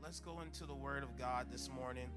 [0.00, 2.08] right, let's go into the Word of God this morning.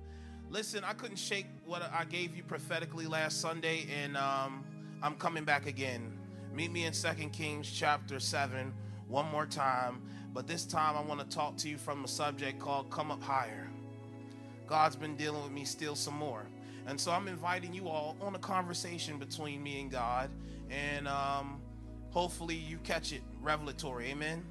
[0.50, 4.64] Listen, I couldn't shake what I gave you prophetically last Sunday, and um,
[5.02, 6.18] I'm coming back again.
[6.54, 8.74] Meet me in Second Kings chapter 7
[9.08, 10.02] one more time,
[10.34, 13.22] but this time I want to talk to you from a subject called Come Up
[13.22, 13.70] Higher.
[14.68, 16.46] God's been dealing with me still some more.
[16.88, 20.30] And so I'm inviting you all on a conversation between me and God,
[20.70, 21.62] and um,
[22.12, 24.12] hopefully you catch it revelatory.
[24.12, 24.44] Amen.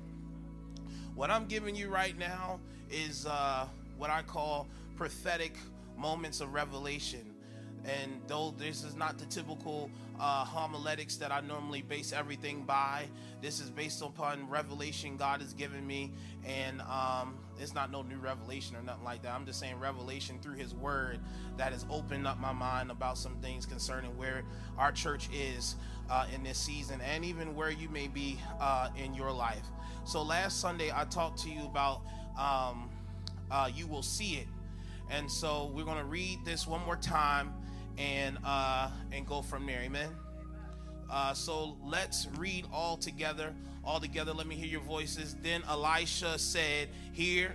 [1.15, 2.59] What I'm giving you right now
[2.95, 3.67] is uh,
[3.99, 5.57] what I call prophetic
[5.99, 7.31] moments of revelation.
[7.85, 13.07] And though this is not the typical uh, homiletics that I normally base everything by,
[13.43, 16.11] this is based upon revelation God has given me.
[16.47, 19.33] And um, it's not no new revelation or nothing like that.
[19.35, 21.21] I'm just saying revelation through His Word
[21.59, 24.45] that has opened up my mind about some things concerning where
[24.79, 25.77] our church is
[26.09, 29.67] uh, in this season and even where you may be uh, in your life.
[30.05, 32.03] So last Sunday, I talked to you about
[32.39, 32.91] um,
[33.51, 34.47] uh, you will see it.
[35.11, 37.53] And so we're going to read this one more time
[37.99, 39.81] and uh, and go from there.
[39.81, 40.11] Amen.
[41.11, 43.55] Uh, so let's read all together.
[43.85, 44.33] All together.
[44.33, 45.37] Let me hear your voices.
[45.43, 47.55] Then Elisha said, "Here."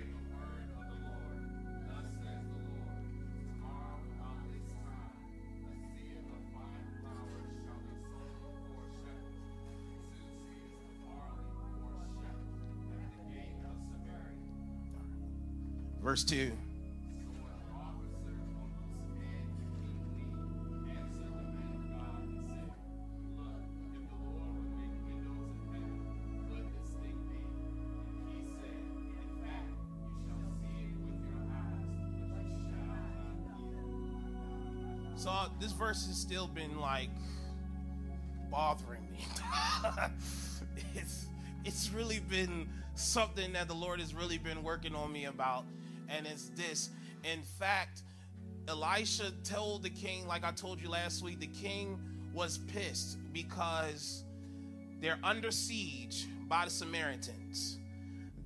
[16.10, 16.52] Verse 2.
[35.16, 37.12] So this verse has still been like
[38.50, 39.28] bothering me.
[40.96, 41.28] it's
[41.66, 45.66] it's really been something that the Lord has really been working on me about,
[46.10, 46.90] and it's this.
[47.24, 48.04] In fact,
[48.68, 52.00] Elisha told the king, like I told you last week, the king
[52.34, 54.24] was pissed because
[55.02, 57.80] they're under siege by the Samaritans.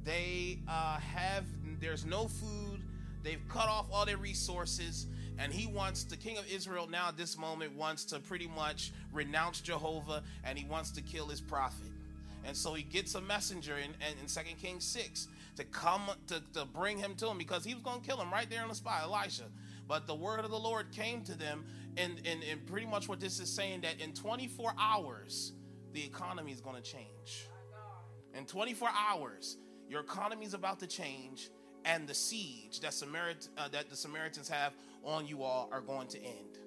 [0.04, 1.46] They uh, have
[1.80, 2.82] there's no food.
[3.24, 5.08] They've cut off all their resources
[5.40, 8.92] and he wants the king of Israel now at this moment wants to pretty much
[9.12, 11.92] renounce Jehovah and he wants to kill his prophet.
[12.46, 16.42] And so he gets a messenger in, in, in 2 Kings 6 to come to,
[16.54, 18.70] to bring him to him because he was going to kill him right there on
[18.70, 19.44] the spot, Elisha.
[19.88, 21.66] But the word of the Lord came to them,
[21.98, 25.54] and, and, and pretty much what this is saying that in 24 hours,
[25.94, 27.48] the economy is going to change.
[28.34, 29.58] In 24 hours,
[29.90, 31.50] your economy is about to change,
[31.86, 36.08] and the siege that, Samarit- uh, that the Samaritans have on you all are going
[36.08, 36.58] to end.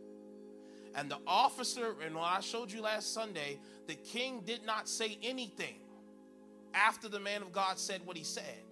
[0.95, 5.19] And the officer, and when I showed you last Sunday, the king did not say
[5.23, 5.81] anything
[6.73, 8.63] after the man of God said what he said.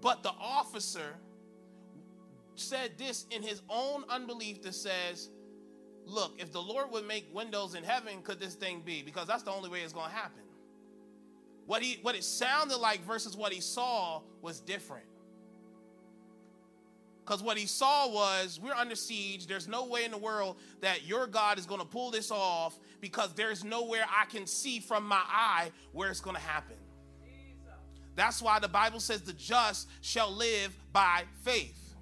[0.00, 1.14] But the officer
[2.54, 5.30] said this in his own unbelief that says,
[6.06, 9.02] Look, if the Lord would make windows in heaven, could this thing be?
[9.02, 10.42] Because that's the only way it's going to happen.
[11.66, 15.04] What, he, what it sounded like versus what he saw was different.
[17.22, 19.46] Because what he saw was, we're under siege.
[19.46, 22.78] There's no way in the world that your God is going to pull this off
[23.02, 26.76] because there's nowhere I can see from my eye where it's going to happen.
[28.18, 31.94] That's why the Bible says the just shall live by faith.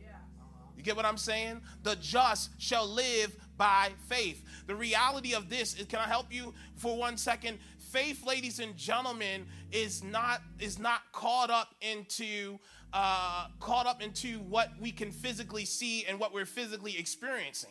[0.74, 1.60] You get what I'm saying?
[1.82, 4.42] The just shall live by faith.
[4.66, 7.58] The reality of this is, can I help you for one second?
[7.90, 12.58] Faith, ladies and gentlemen, is not is not caught up into
[12.94, 17.70] uh, caught up into what we can physically see and what we're physically experiencing.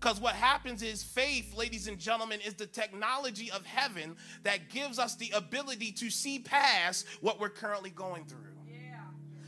[0.00, 4.14] Because what happens is faith, ladies and gentlemen, is the technology of heaven
[4.44, 8.38] that gives us the ability to see past what we're currently going through.
[8.68, 9.00] Yeah.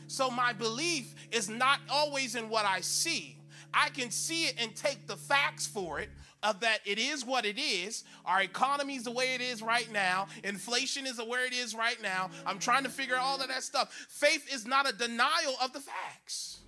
[0.08, 3.36] So my belief is not always in what I see.
[3.72, 6.10] I can see it and take the facts for it
[6.42, 8.02] of that it is what it is.
[8.24, 10.26] Our economy is the way it is right now.
[10.42, 12.30] Inflation is where it is right now.
[12.46, 14.06] I'm trying to figure out all of that stuff.
[14.08, 16.59] Faith is not a denial of the facts.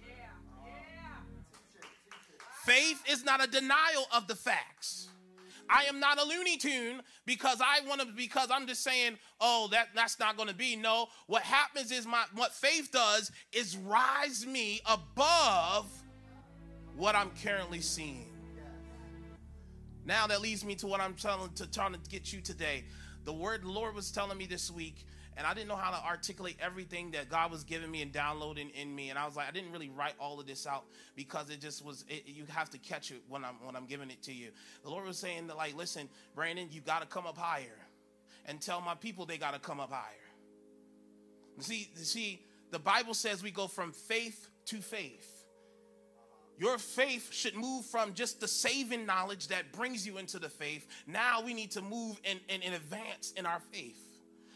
[2.64, 5.08] Faith is not a denial of the facts.
[5.68, 9.68] I am not a Looney Tune because I want to because I'm just saying, oh,
[9.72, 10.76] that that's not going to be.
[10.76, 15.90] No, what happens is my what faith does is rise me above
[16.94, 18.28] what I'm currently seeing.
[20.04, 22.84] Now that leads me to what I'm telling to trying to get you today.
[23.24, 25.06] The word the Lord was telling me this week,
[25.36, 28.70] and I didn't know how to articulate everything that God was giving me and downloading
[28.70, 29.10] in me.
[29.10, 30.84] And I was like, I didn't really write all of this out
[31.16, 32.04] because it just was.
[32.08, 34.50] It, you have to catch it when I'm when I'm giving it to you.
[34.82, 37.78] The Lord was saying that, like, listen, Brandon, you got to come up higher,
[38.46, 40.04] and tell my people they got to come up higher.
[41.60, 42.40] See, see,
[42.70, 45.28] the Bible says we go from faith to faith.
[46.58, 50.86] Your faith should move from just the saving knowledge that brings you into the faith.
[51.06, 54.11] Now we need to move and, and, and advance in our faith.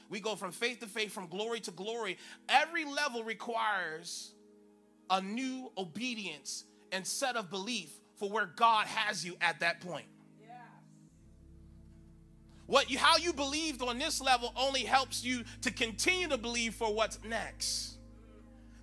[0.09, 2.19] We go from faith to faith, from glory to glory.
[2.49, 4.33] Every level requires
[5.11, 10.07] a new obedience and set of belief for where God has you at that point.
[12.67, 16.75] What you, how you believed on this level only helps you to continue to believe
[16.75, 17.99] for what's next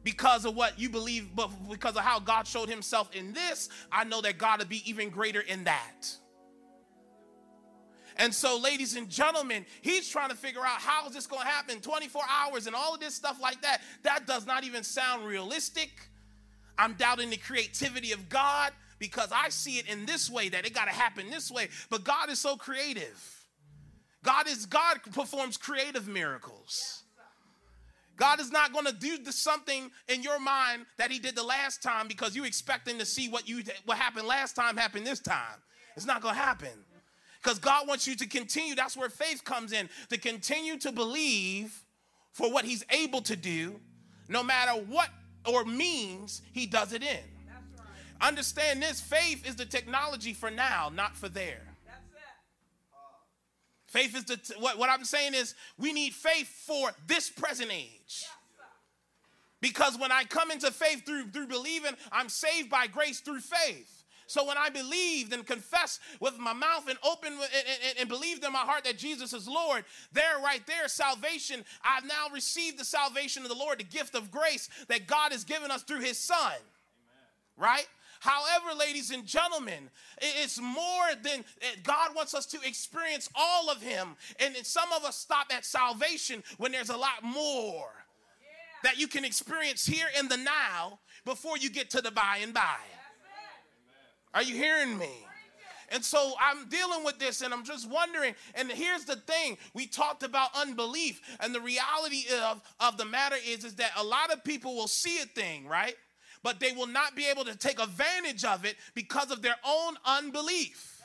[0.04, 4.04] because of what you believe, but because of how God showed himself in this, I
[4.06, 6.18] know that God will be even greater in that.
[8.18, 11.48] And so, ladies and gentlemen, he's trying to figure out how is this going to
[11.48, 13.82] happen 24 hours and all of this stuff like that.
[14.04, 15.92] That does not even sound realistic.
[16.78, 20.74] I'm doubting the creativity of God because I see it in this way that it
[20.74, 21.70] got to happen this way.
[21.90, 23.44] But God is so creative.
[24.24, 27.04] God is God performs creative miracles.
[28.16, 31.82] God is not going to do something in your mind that he did the last
[31.82, 35.58] time because you expecting to see what you what happened last time happen this time.
[35.96, 36.70] It's not going to happen.
[37.44, 38.74] Because God wants you to continue.
[38.74, 39.90] That's where faith comes in.
[40.10, 41.84] To continue to believe
[42.32, 43.80] for what he's able to do,
[44.30, 45.10] no matter what
[45.46, 47.08] or means he does it in.
[47.08, 48.28] Right.
[48.28, 51.62] Understand this faith is the technology for now, not for there.
[53.88, 57.72] Faith is the, t- what, what I'm saying is we need faith for this present
[57.72, 58.26] age.
[59.62, 64.03] Because when I come into faith through, through believing, I'm saved by grace through faith.
[64.28, 68.44] So when I believed and confessed with my mouth and open and, and, and, believed
[68.44, 72.86] in my heart that Jesus is Lord, there, right there, salvation, I've now received the
[72.86, 76.18] salvation of the Lord, the gift of grace that God has given us through his
[76.18, 76.54] son.
[76.54, 76.62] Amen.
[77.58, 77.88] Right?
[78.24, 79.90] However, ladies and gentlemen,
[80.22, 84.16] it's more than eh, God wants us to experience all of Him.
[84.40, 87.90] And some of us stop at salvation when there's a lot more
[88.84, 92.54] that you can experience here in the now before you get to the by and
[92.54, 92.78] by.
[94.34, 95.12] Are you hearing me?
[95.90, 98.34] And so I'm dealing with this and I'm just wondering.
[98.56, 101.22] And here's the thing we talked about unbelief.
[101.40, 104.88] And the reality of, of the matter is, is that a lot of people will
[104.88, 105.96] see a thing, right?
[106.44, 109.96] but they will not be able to take advantage of it because of their own
[110.06, 111.02] unbelief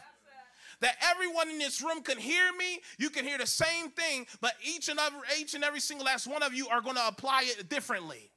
[0.81, 2.81] that everyone in this room can hear me.
[2.99, 6.27] You can hear the same thing, but each and every each and every single last
[6.27, 8.31] one of you are going to apply it differently.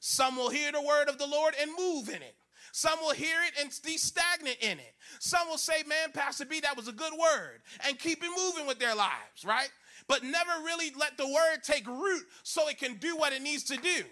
[0.00, 2.36] Some will hear the word of the Lord and move in it.
[2.76, 4.96] Some will hear it and be stagnant in it.
[5.20, 8.66] Some will say, "Man, Pastor B, that was a good word," and keep it moving
[8.66, 9.70] with their lives, right?
[10.08, 13.62] But never really let the word take root so it can do what it needs
[13.64, 14.04] to do.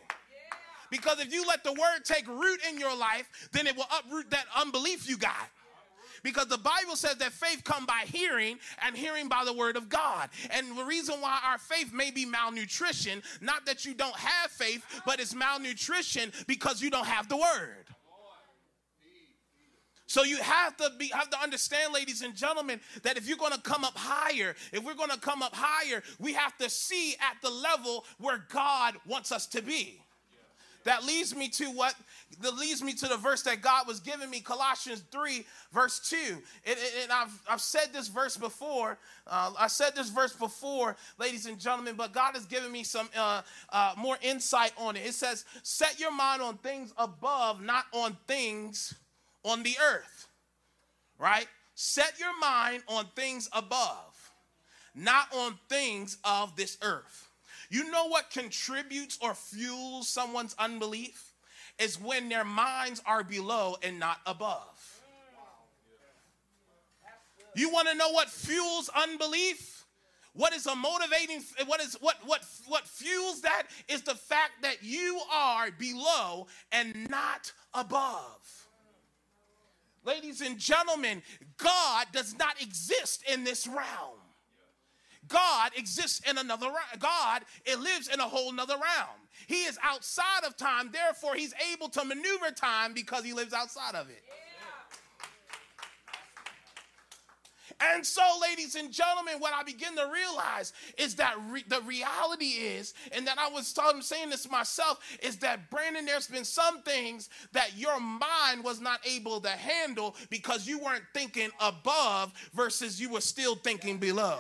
[0.91, 4.31] Because if you let the word take root in your life, then it will uproot
[4.31, 5.51] that unbelief you got
[6.23, 8.57] because the bible says that faith come by hearing
[8.87, 12.25] and hearing by the word of god and the reason why our faith may be
[12.25, 17.37] malnutrition not that you don't have faith but it's malnutrition because you don't have the
[17.37, 17.87] word
[20.13, 23.55] so you have to be have to understand, ladies and gentlemen, that if you're going
[23.55, 27.15] to come up higher, if we're going to come up higher, we have to see
[27.15, 30.03] at the level where God wants us to be.
[30.85, 31.95] That leads me to what
[32.43, 36.17] that leads me to the verse that God was giving me, Colossians 3, verse 2.
[36.67, 38.99] And, and I've, I've said this verse before.
[39.27, 43.09] Uh, I said this verse before, ladies and gentlemen, but God has given me some
[43.17, 45.07] uh, uh, more insight on it.
[45.07, 48.95] It says, Set your mind on things above, not on things
[49.45, 50.29] on the earth.
[51.19, 51.47] Right?
[51.75, 54.33] Set your mind on things above,
[54.95, 57.29] not on things of this earth.
[57.71, 61.33] You know what contributes or fuels someone's unbelief?
[61.79, 65.01] Is when their minds are below and not above.
[67.55, 69.85] You want to know what fuels unbelief?
[70.35, 74.83] What is a motivating what is what what what fuels that is the fact that
[74.83, 78.62] you are below and not above.
[80.05, 81.23] Ladies and gentlemen,
[81.57, 84.19] God does not exist in this realm.
[85.29, 86.99] God exists in another realm.
[86.99, 89.17] God, it lives in a whole nother realm.
[89.47, 93.95] He is outside of time, therefore, he's able to maneuver time because he lives outside
[93.95, 94.23] of it.
[97.91, 102.45] And so, ladies and gentlemen, what I begin to realize is that re- the reality
[102.45, 106.83] is, and that I was talking, saying this myself, is that Brandon, there's been some
[106.83, 113.01] things that your mind was not able to handle because you weren't thinking above versus
[113.01, 114.39] you were still thinking below.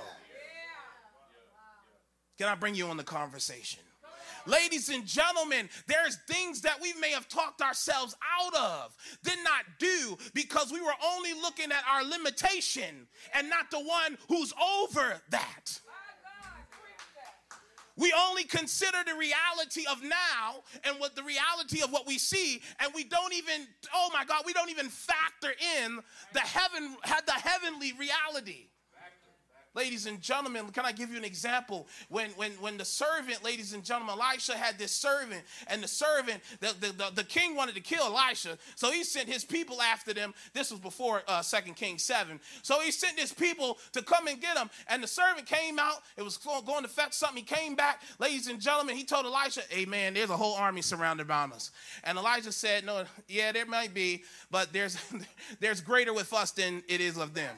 [2.39, 3.81] Can I bring you on the conversation?
[4.47, 9.65] Ladies and gentlemen, there's things that we may have talked ourselves out of, did not
[9.79, 15.21] do because we were only looking at our limitation and not the one who's over
[15.31, 15.81] that.
[17.97, 22.63] We only consider the reality of now and what the reality of what we see,
[22.81, 25.53] and we don't even, oh my God, we don't even factor
[25.85, 25.99] in
[26.33, 26.97] the heaven,
[27.27, 28.69] the heavenly reality.
[29.75, 31.87] Ladies and gentlemen, can I give you an example?
[32.11, 36.43] When, when, when the servant, ladies and gentlemen, Elisha had this servant, and the servant,
[36.61, 40.12] the, the, the, the king wanted to kill Elisha, so he sent his people after
[40.12, 40.35] them.
[40.52, 42.38] This was before uh, 2 Kings 7.
[42.61, 46.02] So he sent his people to come and get him, and the servant came out.
[46.19, 47.38] It was going to fetch something.
[47.38, 48.02] He came back.
[48.19, 51.71] Ladies and gentlemen, he told Elisha, hey man, there's a whole army surrounded around us.
[52.05, 54.99] And Elijah said, no, yeah, there might be, but there's,
[55.61, 57.55] there's greater with us than it is of them.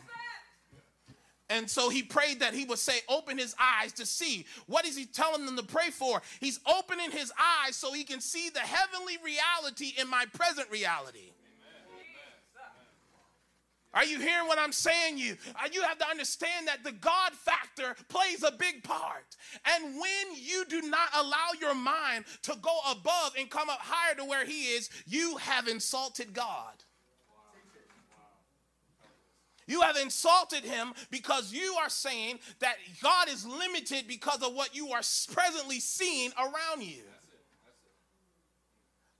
[1.51, 4.47] And so he prayed that he would say, Open his eyes to see.
[4.67, 6.23] What is he telling them to pray for?
[6.41, 11.33] He's opening his eyes so he can see the heavenly reality in my present reality.
[13.95, 15.19] Are you hearing what I'm saying?
[15.19, 19.37] You uh, you have to understand that the God factor plays a big part.
[19.65, 24.17] And when you do not allow your mind to go above and come up higher
[24.17, 26.83] to where He is, you have insulted God.
[29.67, 34.75] You have insulted him because you are saying that God is limited because of what
[34.75, 35.03] you are
[35.33, 37.03] presently seeing around you.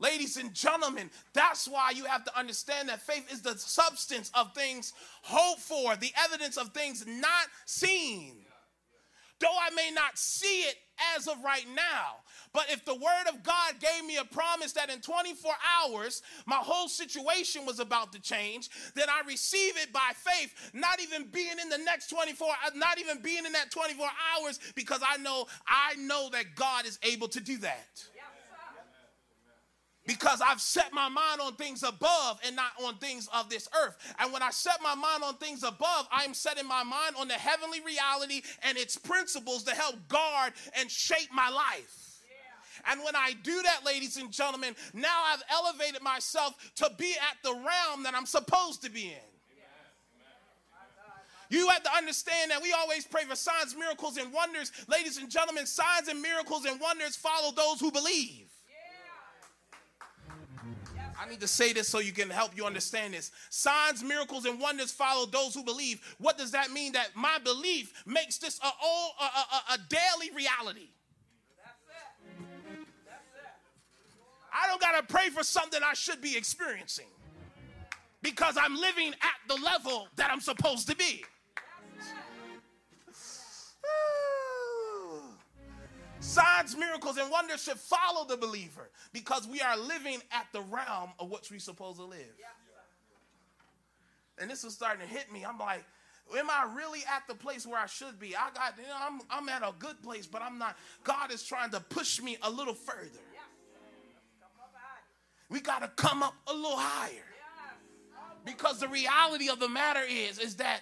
[0.01, 4.53] Ladies and gentlemen, that's why you have to understand that faith is the substance of
[4.53, 8.45] things hoped for, the evidence of things not seen.
[9.39, 10.77] Though I may not see it
[11.17, 12.17] as of right now,
[12.55, 16.57] but if the word of God gave me a promise that in 24 hours my
[16.57, 21.59] whole situation was about to change, then I receive it by faith, not even being
[21.61, 24.07] in the next 24, uh, not even being in that 24
[24.37, 28.05] hours, because I know I know that God is able to do that.
[30.07, 33.97] Because I've set my mind on things above and not on things of this earth.
[34.19, 37.35] And when I set my mind on things above, I'm setting my mind on the
[37.35, 42.04] heavenly reality and its principles to help guard and shape my life.
[42.91, 47.37] And when I do that, ladies and gentlemen, now I've elevated myself to be at
[47.43, 49.35] the realm that I'm supposed to be in.
[51.51, 54.73] You have to understand that we always pray for signs, miracles, and wonders.
[54.89, 58.49] Ladies and gentlemen, signs and miracles and wonders follow those who believe.
[61.17, 63.31] I need to say this so you can help you understand this.
[63.49, 66.01] Signs, miracles, and wonders follow those who believe.
[66.19, 66.93] What does that mean?
[66.93, 70.89] That my belief makes this a, a, a, a daily reality.
[74.55, 77.09] I don't got to pray for something I should be experiencing
[78.23, 81.25] because I'm living at the level that I'm supposed to be.
[86.21, 91.11] Signs, miracles, and wonders should follow the believer because we are living at the realm
[91.19, 92.21] of which we're supposed to live.
[94.39, 95.45] And this was starting to hit me.
[95.45, 95.85] I'm like,
[96.39, 98.37] am I really at the place where I should be?
[98.37, 100.77] I got, you know, I'm, I'm at a good place, but I'm not.
[101.03, 103.21] God is trying to push me a little further.
[105.51, 107.25] We got to come up a little higher.
[108.45, 110.81] Because the reality of the matter is, is that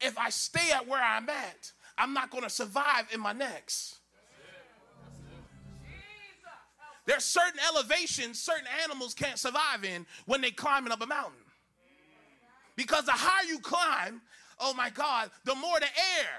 [0.00, 3.98] if I stay at where I'm at, I'm not going to survive in my next.
[7.06, 11.40] There's certain elevations certain animals can't survive in when they're climbing up a mountain.
[12.76, 14.20] Because the higher you climb,
[14.60, 16.30] oh my God, the more the air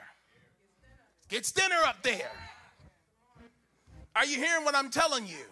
[1.28, 2.32] gets thinner up there.
[4.16, 5.44] Are you hearing what I'm telling you?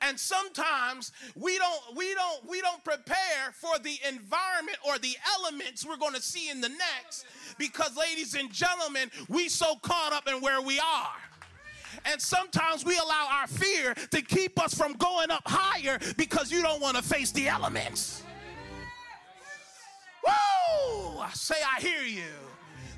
[0.00, 5.84] And sometimes we don't we don't we don't prepare for the environment or the elements
[5.84, 7.26] we're going to see in the next
[7.58, 11.16] because ladies and gentlemen, we so caught up in where we are.
[12.04, 16.62] And sometimes we allow our fear to keep us from going up higher because you
[16.62, 18.22] don't want to face the elements.
[20.24, 21.18] Woo!
[21.18, 22.32] I say I hear you.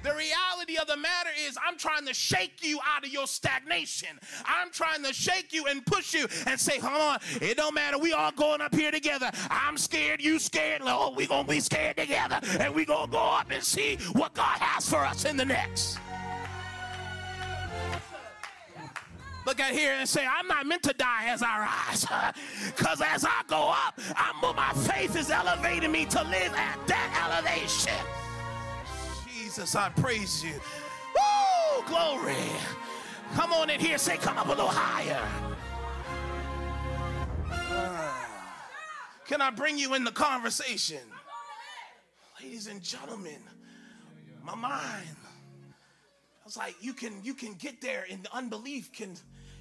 [0.02, 4.19] The reality of the matter is, I'm trying to shake you out of your stagnation.
[4.47, 7.99] I'm trying to shake you and push you and say, Come on, it don't matter.
[7.99, 9.30] We all going up here together.
[9.50, 10.80] I'm scared, you scared.
[10.80, 12.40] Lord, we going to be scared together.
[12.59, 15.45] And we going to go up and see what God has for us in the
[15.45, 15.99] next.
[19.47, 22.07] Look at here and say, I'm not meant to die as I rise.
[22.76, 27.42] Because as I go up, I'm, my faith is elevating me to live at that
[27.45, 27.92] elevation.
[29.50, 30.52] Jesus, I praise you.
[30.52, 32.37] Woo, glory.
[33.35, 35.21] Come on in here, say, come up a little higher.
[39.26, 41.00] Can I bring you in the conversation?
[42.40, 43.40] Ladies and gentlemen,
[44.45, 45.16] my mind.
[45.21, 49.16] I was like, you can you can get there, and the unbelief can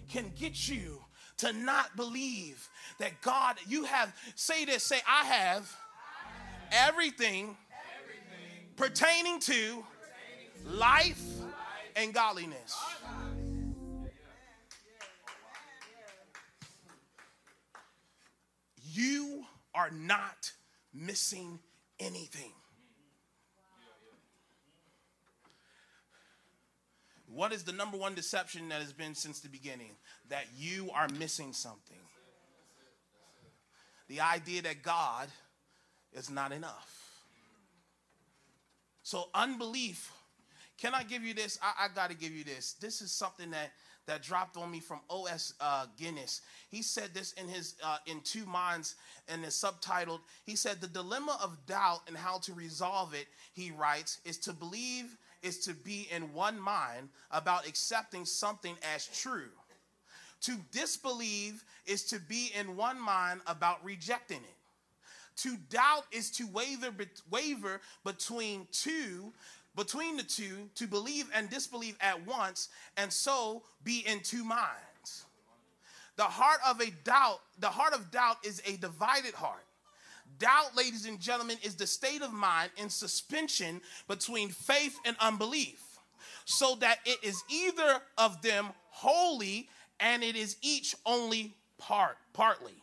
[0.07, 1.01] can get you
[1.37, 2.69] to not believe
[2.99, 5.75] that God, you have, say this, say, I have
[6.71, 7.57] everything
[8.79, 9.83] pertaining to
[10.65, 11.21] life
[11.97, 12.77] and godliness.
[18.81, 19.43] You
[19.75, 20.53] are not
[20.93, 21.59] missing
[21.99, 22.53] anything.
[27.27, 29.91] What is the number one deception that has been since the beginning?
[30.29, 31.97] That you are missing something.
[34.07, 35.27] The idea that God
[36.13, 36.98] is not enough.
[39.09, 40.11] So, unbelief,
[40.77, 41.57] can I give you this?
[41.63, 42.73] I, I got to give you this.
[42.73, 43.71] This is something that
[44.05, 45.55] that dropped on me from O.S.
[45.59, 46.41] Uh, Guinness.
[46.69, 48.93] He said this in his uh, in Two Minds
[49.27, 50.19] and is subtitled.
[50.45, 53.25] He said the dilemma of doubt and how to resolve it.
[53.51, 59.07] He writes is to believe is to be in one mind about accepting something as
[59.07, 59.49] true.
[60.41, 64.58] To disbelieve is to be in one mind about rejecting it.
[65.43, 66.93] To doubt is to waver,
[67.29, 69.31] waver between two,
[69.75, 72.67] between the two, to believe and disbelieve at once,
[72.97, 75.25] and so be in two minds.
[76.17, 79.63] The heart of a doubt, the heart of doubt is a divided heart.
[80.37, 83.79] Doubt, ladies and gentlemen, is the state of mind in suspension
[84.09, 85.81] between faith and unbelief,
[86.43, 89.69] so that it is either of them wholly
[90.01, 92.75] and it is each only part, partly.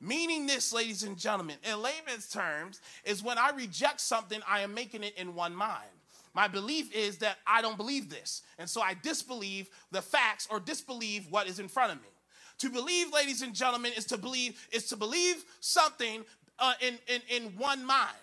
[0.00, 4.72] Meaning this, ladies and gentlemen, in layman's terms, is when I reject something, I am
[4.72, 5.90] making it in one mind.
[6.34, 8.42] My belief is that I don't believe this.
[8.58, 12.08] And so I disbelieve the facts or disbelieve what is in front of me.
[12.58, 16.24] To believe, ladies and gentlemen, is to believe, is to believe something
[16.58, 18.16] uh, in, in, in one mind.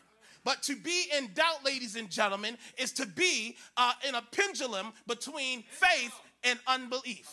[0.43, 4.93] But to be in doubt, ladies and gentlemen, is to be uh, in a pendulum
[5.05, 7.29] between faith and unbelief.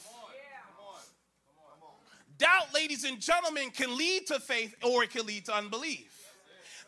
[2.38, 6.10] Doubt, ladies and gentlemen, can lead to faith or it can lead to unbelief.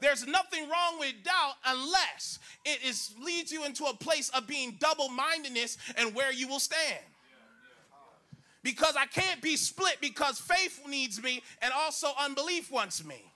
[0.00, 4.76] There's nothing wrong with doubt unless it is leads you into a place of being
[4.78, 7.00] double-mindedness and where you will stand.
[8.62, 13.32] Because I can't be split because faith needs me and also unbelief wants me.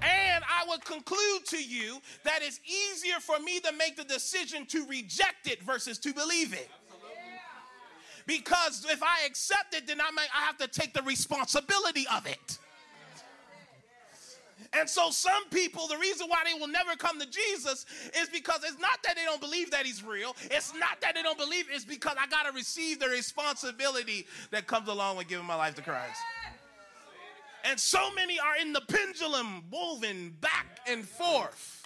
[0.00, 4.66] And I would conclude to you that it's easier for me to make the decision
[4.66, 6.68] to reject it versus to believe it.
[8.26, 12.26] Because if I accept it, then I, may, I have to take the responsibility of
[12.26, 12.58] it.
[14.74, 17.84] And so, some people, the reason why they will never come to Jesus
[18.18, 20.34] is because it's not that they don't believe that He's real.
[20.50, 24.66] It's not that they don't believe, it's because I got to receive the responsibility that
[24.66, 26.20] comes along with giving my life to Christ.
[27.64, 31.81] And so many are in the pendulum, woven back and forth.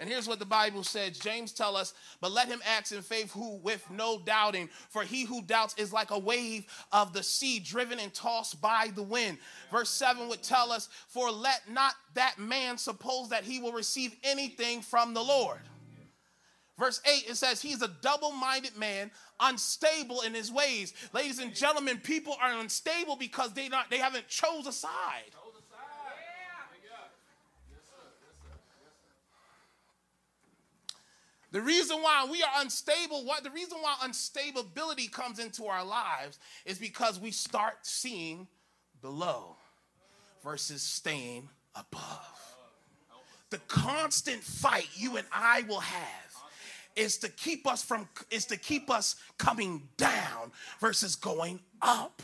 [0.00, 3.30] And here's what the Bible says James tell us, but let him act in faith
[3.32, 7.60] who with no doubting, for he who doubts is like a wave of the sea
[7.60, 9.36] driven and tossed by the wind.
[9.70, 14.16] Verse 7 would tell us, for let not that man suppose that he will receive
[14.24, 15.60] anything from the Lord.
[16.78, 20.94] Verse 8, it says, He's a double minded man, unstable in his ways.
[21.12, 25.34] Ladies and gentlemen, people are unstable because they, not, they haven't chose a side.
[31.52, 36.38] The reason why we are unstable, what the reason why unstability comes into our lives
[36.64, 38.46] is because we start seeing
[39.02, 39.56] below
[40.44, 42.56] versus staying above.
[43.50, 46.36] The constant fight you and I will have
[46.94, 52.22] is to keep us from is to keep us coming down versus going up.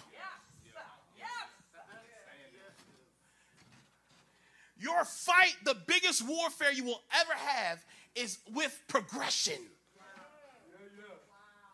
[4.78, 7.84] Your fight, the biggest warfare you will ever have,
[8.16, 9.58] is with progression.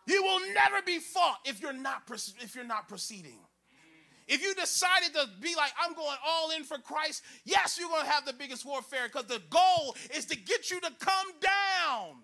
[0.05, 2.03] You will never be fought if you're not
[2.41, 3.39] if you're not proceeding.
[4.27, 8.05] If you decided to be like, I'm going all in for Christ, yes, you're going
[8.05, 12.15] to have the biggest warfare because the goal is to get you to come down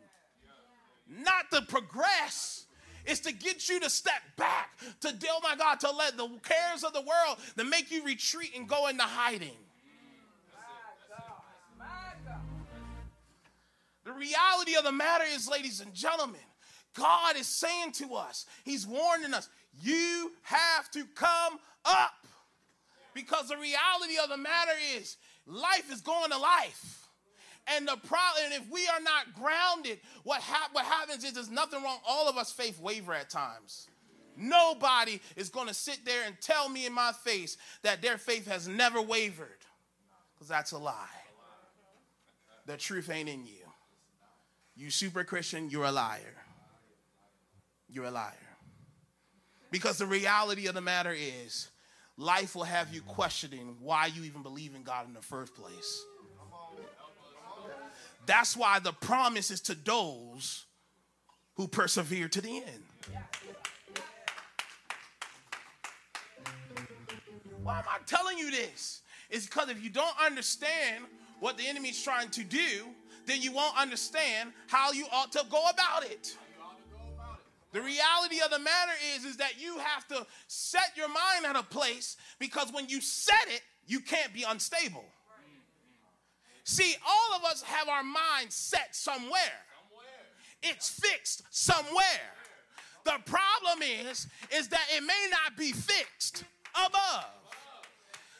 [1.09, 2.65] not to progress.
[3.05, 6.83] It's to get you to step back, to, deal, my God, to let the cares
[6.83, 9.57] of the world to make you retreat and go into hiding.
[14.09, 16.41] The reality of the matter is, ladies and gentlemen,
[16.95, 19.47] God is saying to us, He's warning us,
[19.83, 22.25] you have to come up.
[23.13, 27.07] Because the reality of the matter is, life is going to life.
[27.67, 31.51] And the problem, and if we are not grounded, what, ha- what happens is there's
[31.51, 31.99] nothing wrong.
[32.07, 33.89] All of us faith waver at times.
[34.35, 38.47] Nobody is going to sit there and tell me in my face that their faith
[38.47, 39.59] has never wavered.
[40.33, 40.95] Because that's a lie.
[42.65, 43.68] The truth ain't in you.
[44.79, 46.37] You super Christian, you're a liar.
[47.89, 48.31] You're a liar.
[49.71, 51.67] Because the reality of the matter is,
[52.15, 56.01] life will have you questioning why you even believe in God in the first place.
[58.25, 60.63] That's why the promise is to those
[61.55, 62.83] who persevere to the end.
[67.63, 69.01] Why am I telling you this?
[69.29, 71.03] It's because if you don't understand
[71.41, 72.85] what the enemy is trying to do,
[73.29, 76.35] then you won't understand how you ought to go about it.
[77.71, 81.55] The reality of the matter is, is that you have to set your mind at
[81.55, 85.05] a place because when you set it, you can't be unstable.
[86.63, 89.39] See, all of us have our mind set somewhere.
[90.63, 92.33] It's fixed somewhere.
[93.05, 96.43] The problem is, is that it may not be fixed
[96.75, 97.38] above.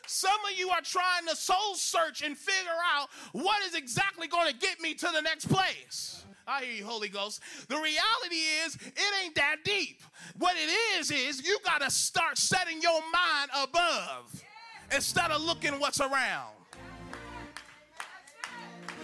[0.10, 4.52] Some of you are trying to soul search and figure out what is exactly going
[4.52, 6.26] to get me to the next place.
[6.48, 7.44] I hear you, Holy Ghost.
[7.68, 10.02] The reality is, it ain't that deep.
[10.40, 14.44] What it is, is you got to start setting your mind above
[14.92, 16.56] instead of looking what's around.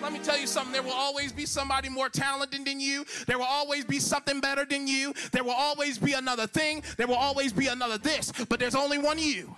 [0.01, 0.73] Let me tell you something.
[0.73, 3.05] There will always be somebody more talented than you.
[3.27, 5.13] There will always be something better than you.
[5.31, 6.81] There will always be another thing.
[6.97, 8.33] There will always be another this.
[8.49, 9.55] But there's only one you.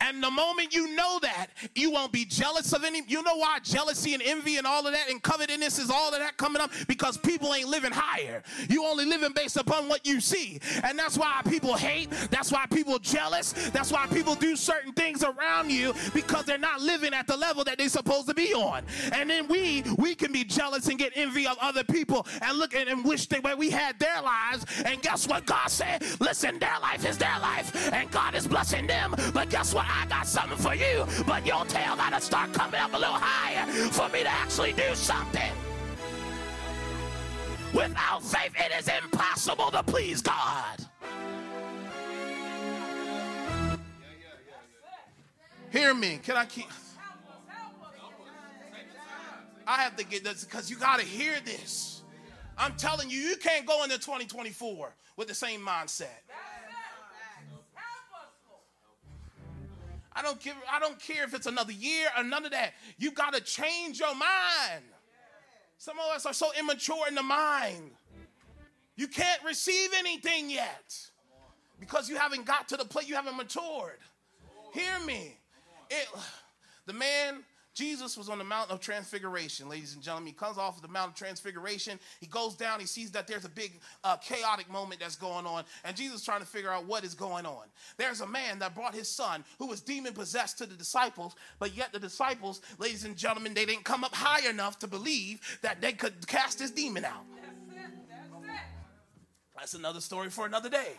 [0.00, 3.02] And the moment you know that, you won't be jealous of any.
[3.06, 6.18] You know why jealousy and envy and all of that and covetousness is all of
[6.18, 6.70] that coming up?
[6.86, 8.42] Because people ain't living higher.
[8.68, 10.60] You only living based upon what you see.
[10.84, 12.10] And that's why people hate.
[12.30, 13.52] That's why people jealous.
[13.70, 17.64] That's why people do certain things around you because they're not living at the level
[17.64, 18.84] that they're supposed to be on.
[19.12, 22.74] And then we we can be jealous and get envy of other people and look
[22.74, 24.64] at and wish where we had their lives.
[24.84, 26.02] And guess what God said?
[26.20, 29.14] Listen, their life is their life, and God is blessing them.
[29.32, 29.86] But guess what?
[29.90, 33.14] I got something for you, but your tail got to start coming up a little
[33.14, 35.52] higher for me to actually do something.
[37.74, 40.86] Without faith, it is impossible to please God.
[45.70, 46.18] Hear me.
[46.22, 46.66] Can I keep?
[49.66, 52.02] I have to get this because you got to hear this.
[52.58, 56.08] I'm telling you, you can't go into 2024 with the same mindset.
[60.12, 60.54] I don't care.
[60.70, 62.72] I don't care if it's another year or none of that.
[62.98, 64.84] You got to change your mind.
[65.78, 67.90] Some of us are so immature in the mind.
[68.96, 70.94] You can't receive anything yet
[71.78, 73.08] because you haven't got to the place.
[73.08, 73.98] You haven't matured.
[74.74, 75.38] Hear me.
[75.88, 76.06] It,
[76.86, 77.42] the man
[77.74, 80.26] Jesus was on the Mount of Transfiguration, ladies and gentlemen.
[80.26, 81.98] He comes off of the Mount of Transfiguration.
[82.20, 82.80] He goes down.
[82.80, 85.64] He sees that there's a big uh, chaotic moment that's going on.
[85.84, 87.64] And Jesus is trying to figure out what is going on.
[87.96, 91.36] There's a man that brought his son who was demon possessed to the disciples.
[91.58, 95.40] But yet, the disciples, ladies and gentlemen, they didn't come up high enough to believe
[95.62, 97.24] that they could cast this demon out.
[99.56, 100.92] That's another story for another day.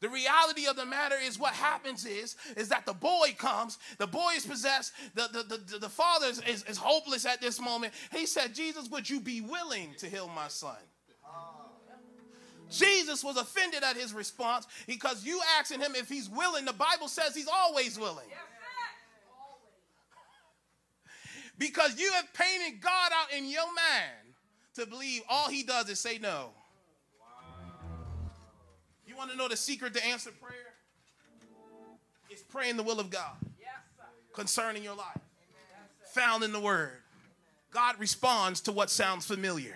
[0.00, 4.06] The reality of the matter is what happens is, is that the boy comes, the
[4.06, 7.92] boy is possessed, the, the, the, the father is, is, is hopeless at this moment.
[8.12, 10.76] He said, Jesus, would you be willing to heal my son?
[12.70, 16.64] Jesus was offended at his response because you asking him if he's willing.
[16.64, 18.26] The Bible says he's always willing.
[21.56, 24.34] Because you have painted God out in your mind
[24.74, 26.52] to believe all he does is say no
[29.18, 30.74] want to know the secret to answer prayer?
[32.30, 33.36] It's praying the will of God
[34.32, 35.18] concerning your life,
[36.14, 36.92] found in the Word.
[37.72, 39.74] God responds to what sounds familiar.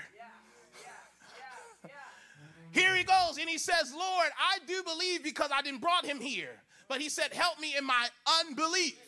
[2.70, 6.20] Here he goes, and he says, Lord, I do believe because I didn't brought him
[6.20, 6.62] here.
[6.88, 8.08] But he said, Help me in my
[8.40, 8.98] unbelief.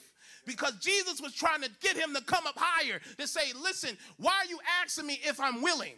[0.44, 4.32] Because Jesus was trying to get him to come up higher to say, Listen, why
[4.32, 5.94] are you asking me if I'm willing?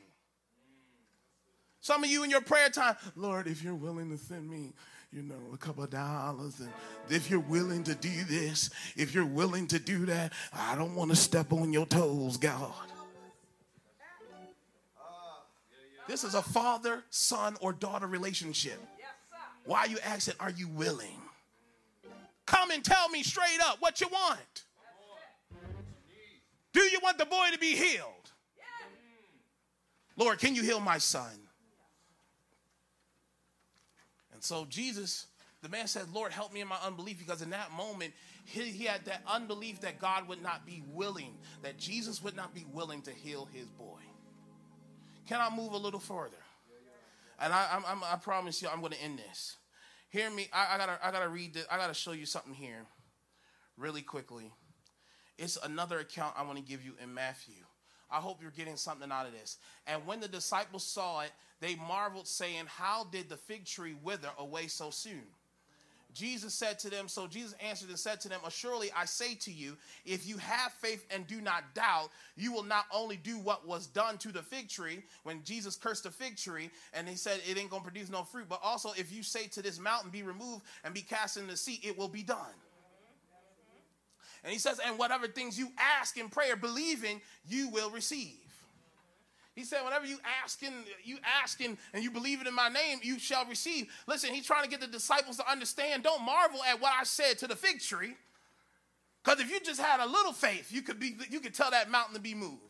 [1.86, 4.72] Some of you in your prayer time, Lord, if you're willing to send me,
[5.12, 6.68] you know, a couple of dollars, and
[7.08, 11.10] if you're willing to do this, if you're willing to do that, I don't want
[11.10, 12.72] to step on your toes, God.
[16.08, 18.80] This is a father, son, or daughter relationship.
[19.64, 21.22] Why are you asking, are you willing?
[22.46, 24.64] Come and tell me straight up what you want.
[26.72, 28.10] Do you want the boy to be healed?
[30.16, 31.30] Lord, can you heal my son?
[34.35, 35.26] And so Jesus,
[35.62, 38.12] the man said, Lord, help me in my unbelief because in that moment,
[38.44, 42.54] he, he had that unbelief that God would not be willing, that Jesus would not
[42.54, 43.98] be willing to heal his boy.
[45.26, 46.36] Can I move a little further?
[47.38, 49.56] And I, I'm, i promise you, I'm going to end this.
[50.08, 50.48] Hear me.
[50.52, 51.66] I, I, gotta, I gotta read this.
[51.70, 52.86] I gotta show you something here,
[53.76, 54.50] really quickly.
[55.36, 57.65] It's another account I want to give you in Matthew.
[58.10, 59.58] I hope you're getting something out of this.
[59.86, 64.30] And when the disciples saw it, they marveled, saying, How did the fig tree wither
[64.38, 65.22] away so soon?
[66.16, 69.52] Jesus said to them, so Jesus answered and said to them, Surely I say to
[69.52, 73.66] you, if you have faith and do not doubt, you will not only do what
[73.66, 77.40] was done to the fig tree when Jesus cursed the fig tree and he said
[77.46, 80.22] it ain't gonna produce no fruit, but also if you say to this mountain, be
[80.22, 82.54] removed and be cast in the sea, it will be done.
[84.46, 88.36] And he says, and whatever things you ask in prayer, believing, you will receive.
[89.56, 90.70] He said, whenever you asking,
[91.02, 93.88] you ask asking, and you believe it in my name, you shall receive.
[94.06, 96.04] Listen, he's trying to get the disciples to understand.
[96.04, 98.14] Don't marvel at what I said to the fig tree.
[99.24, 101.90] Because if you just had a little faith, you could be you could tell that
[101.90, 102.60] mountain to be moved.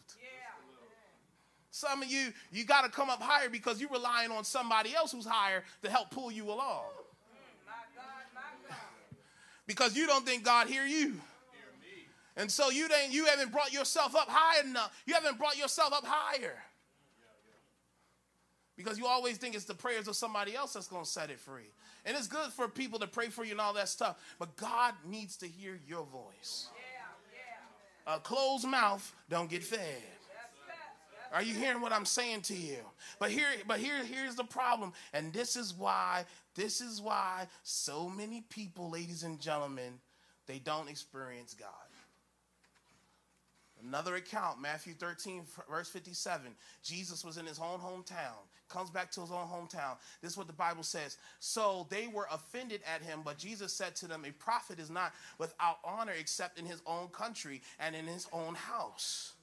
[1.70, 5.12] Some of you, you got to come up higher because you're relying on somebody else
[5.12, 6.84] who's higher to help pull you along.
[9.66, 11.20] because you don't think God hear you.
[12.36, 14.96] And so you didn't you haven't brought yourself up high enough.
[15.06, 16.56] You haven't brought yourself up higher.
[18.76, 21.40] Because you always think it's the prayers of somebody else that's going to set it
[21.40, 21.72] free.
[22.04, 24.18] And it's good for people to pray for you and all that stuff.
[24.38, 26.68] But God needs to hear your voice.
[28.06, 30.02] A closed mouth don't get fed.
[31.32, 32.78] Are you hearing what I'm saying to you?
[33.18, 38.08] But here, but here, here's the problem, and this is why, this is why so
[38.08, 39.98] many people, ladies and gentlemen,
[40.46, 41.68] they don't experience God.
[43.86, 46.46] Another account, Matthew 13, verse 57.
[46.82, 48.34] Jesus was in his own hometown,
[48.68, 49.96] comes back to his own hometown.
[50.20, 51.18] This is what the Bible says.
[51.38, 55.12] So they were offended at him, but Jesus said to them, A prophet is not
[55.38, 59.34] without honor except in his own country and in his own house.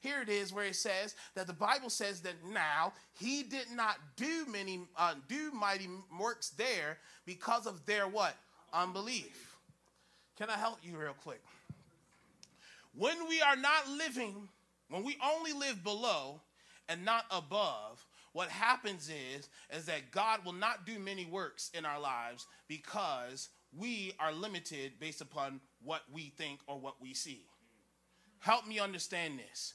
[0.00, 3.96] Here it is where it says that the Bible says that now he did not
[4.16, 5.88] do many, uh, do mighty
[6.20, 8.36] works there because of their what?
[8.72, 9.56] Unbelief.
[10.36, 11.40] Can I help you real quick?
[12.96, 14.48] When we are not living,
[14.88, 16.40] when we only live below
[16.88, 21.84] and not above, what happens is is that God will not do many works in
[21.84, 27.44] our lives because we are limited based upon what we think or what we see.
[28.40, 29.74] Help me understand this.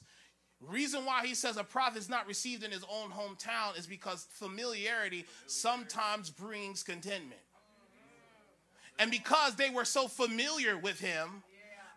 [0.60, 4.26] Reason why he says a prophet is not received in his own hometown is because
[4.30, 7.40] familiarity sometimes brings contentment.
[8.98, 11.42] And because they were so familiar with him,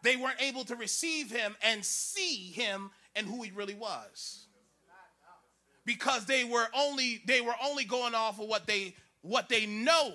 [0.03, 4.47] they weren't able to receive him and see him and who he really was.
[5.85, 10.13] Because they were only they were only going off of what they what they know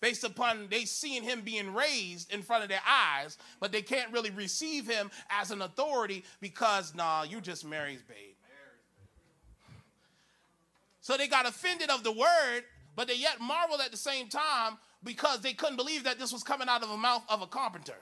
[0.00, 4.10] based upon they seeing him being raised in front of their eyes, but they can't
[4.12, 8.16] really receive him as an authority because nah, you just Mary's babe.
[11.02, 12.62] So they got offended of the word,
[12.94, 16.42] but they yet marveled at the same time because they couldn't believe that this was
[16.42, 17.96] coming out of the mouth of a carpenter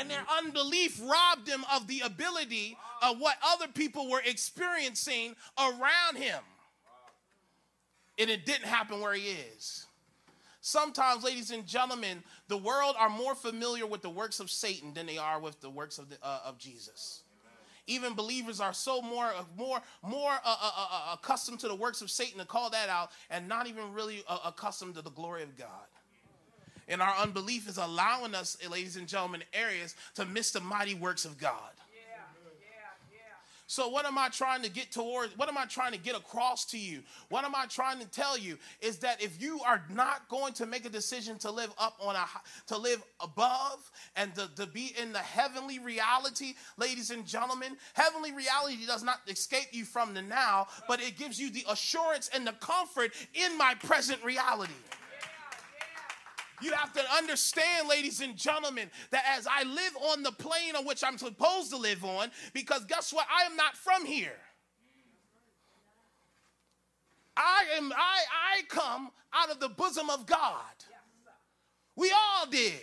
[0.00, 6.16] and their unbelief robbed him of the ability of what other people were experiencing around
[6.16, 6.42] him.
[8.18, 9.86] And it didn't happen where he is.
[10.62, 15.06] Sometimes, ladies and gentlemen, the world are more familiar with the works of Satan than
[15.06, 17.22] they are with the works of, the, uh, of Jesus.
[17.86, 22.02] Even believers are so more, more, more uh, uh, uh, uh accustomed to the works
[22.02, 25.42] of Satan to call that out, and not even really uh, accustomed to the glory
[25.42, 25.66] of God
[26.90, 31.24] and our unbelief is allowing us, ladies and gentlemen, areas to miss the mighty works
[31.24, 31.70] of God.
[33.70, 35.38] So, what am I trying to get towards?
[35.38, 37.04] What am I trying to get across to you?
[37.28, 40.66] What am I trying to tell you is that if you are not going to
[40.66, 42.24] make a decision to live up on a
[42.66, 48.32] to live above and to, to be in the heavenly reality, ladies and gentlemen, heavenly
[48.32, 52.44] reality does not escape you from the now, but it gives you the assurance and
[52.44, 54.72] the comfort in my present reality.
[56.60, 60.84] You have to understand, ladies and gentlemen, that as I live on the plane on
[60.84, 63.26] which I'm supposed to live on, because guess what?
[63.34, 64.36] I am not from here.
[67.36, 67.96] I am I
[68.56, 70.60] I come out of the bosom of God.
[71.96, 72.80] We all did.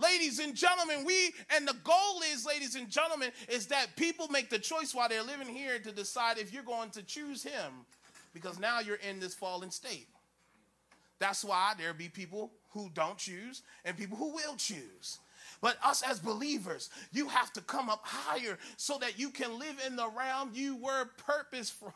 [0.00, 4.48] Ladies and gentlemen, we and the goal is, ladies and gentlemen, is that people make
[4.48, 7.84] the choice while they're living here to decide if you're going to choose him
[8.32, 10.06] because now you're in this fallen state.
[11.18, 12.52] That's why there be people
[12.84, 15.18] who don't choose and people who will choose.
[15.60, 19.76] But us as believers, you have to come up higher so that you can live
[19.86, 21.92] in the realm you were purposed from.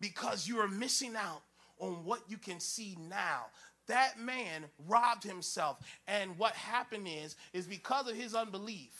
[0.00, 1.42] Because you are missing out
[1.78, 3.46] on what you can see now.
[3.88, 5.78] That man robbed himself.
[6.06, 8.94] And what happened is, is because of his unbelief,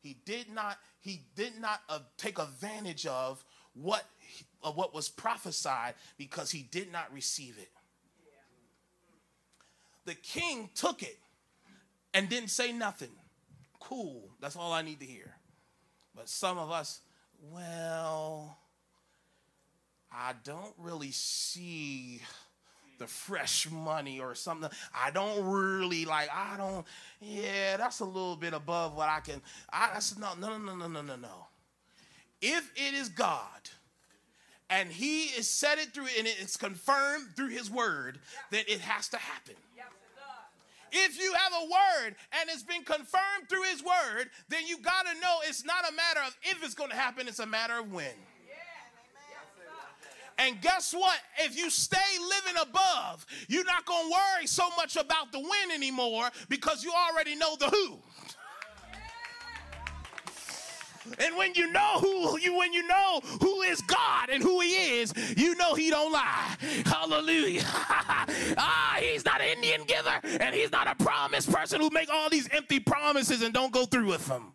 [0.00, 4.04] he did not, he did not uh, take advantage of what,
[4.62, 7.70] of what was prophesied because he did not receive it.
[10.08, 11.18] The king took it
[12.14, 13.10] and didn't say nothing.
[13.78, 15.34] Cool, that's all I need to hear.
[16.16, 17.02] But some of us,
[17.52, 18.56] well,
[20.10, 22.22] I don't really see
[22.98, 24.70] the fresh money or something.
[24.94, 26.86] I don't really like, I don't,
[27.20, 29.42] yeah, that's a little bit above what I can.
[29.70, 31.46] I, I said, no, no, no, no, no, no, no.
[32.40, 33.68] If it is God
[34.70, 39.08] and He is said it through, and it's confirmed through His word, then it has
[39.08, 39.56] to happen.
[40.92, 45.06] If you have a word and it's been confirmed through his word, then you got
[45.06, 47.78] to know it's not a matter of if it's going to happen, it's a matter
[47.78, 48.14] of when.
[50.38, 51.18] And guess what?
[51.40, 55.72] If you stay living above, you're not going to worry so much about the when
[55.74, 57.98] anymore because you already know the who.
[61.18, 65.00] And when you know who you when you know who is God and who he
[65.00, 66.56] is, you know he don't lie.
[66.84, 67.62] Hallelujah.
[67.66, 72.30] ah, he's not an Indian giver and he's not a promise person who make all
[72.30, 74.52] these empty promises and don't go through with them.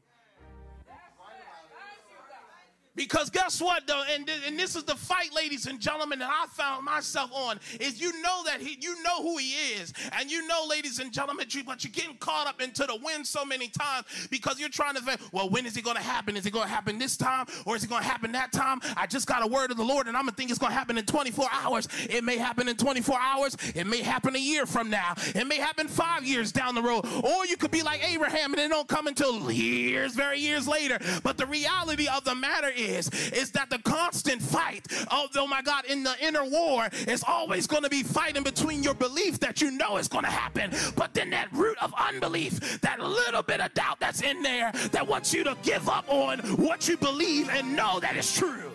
[2.96, 6.46] Because guess what, though, and, and this is the fight, ladies and gentlemen, that I
[6.48, 10.48] found myself on, is you know that he, you know who he is, and you
[10.48, 13.68] know, ladies and gentlemen, you, but you're getting caught up into the wind so many
[13.68, 16.38] times because you're trying to think, well, when is it going to happen?
[16.38, 18.80] Is it going to happen this time, or is it going to happen that time?
[18.96, 20.78] I just got a word of the Lord, and I'm gonna think it's going to
[20.78, 21.88] happen in 24 hours.
[22.08, 23.58] It may happen in 24 hours.
[23.74, 25.16] It may happen a year from now.
[25.34, 28.62] It may happen five years down the road, or you could be like Abraham, and
[28.62, 31.00] it don't come until years, very years later.
[31.24, 35.62] But the reality of the matter is is, is that the constant fight oh my
[35.62, 39.62] God, in the inner war is always going to be fighting between your belief that
[39.62, 43.62] you know is going to happen, but then that root of unbelief, that little bit
[43.62, 47.50] of doubt that's in there that wants you to give up on what you believe
[47.50, 48.73] and know that is true.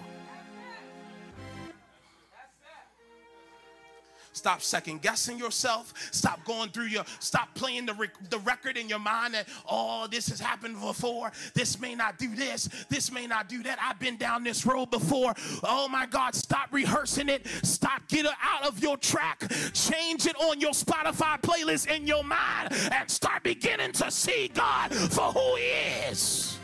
[4.38, 5.92] Stop second guessing yourself.
[6.12, 10.28] Stop going through your, stop playing the, the record in your mind that, oh, this
[10.28, 11.32] has happened before.
[11.54, 12.68] This may not do this.
[12.88, 13.78] This may not do that.
[13.82, 15.34] I've been down this road before.
[15.64, 17.48] Oh my God, stop rehearsing it.
[17.64, 19.42] Stop, get out of your track.
[19.72, 24.94] Change it on your Spotify playlist in your mind and start beginning to see God
[24.94, 25.62] for who He
[26.10, 26.57] is.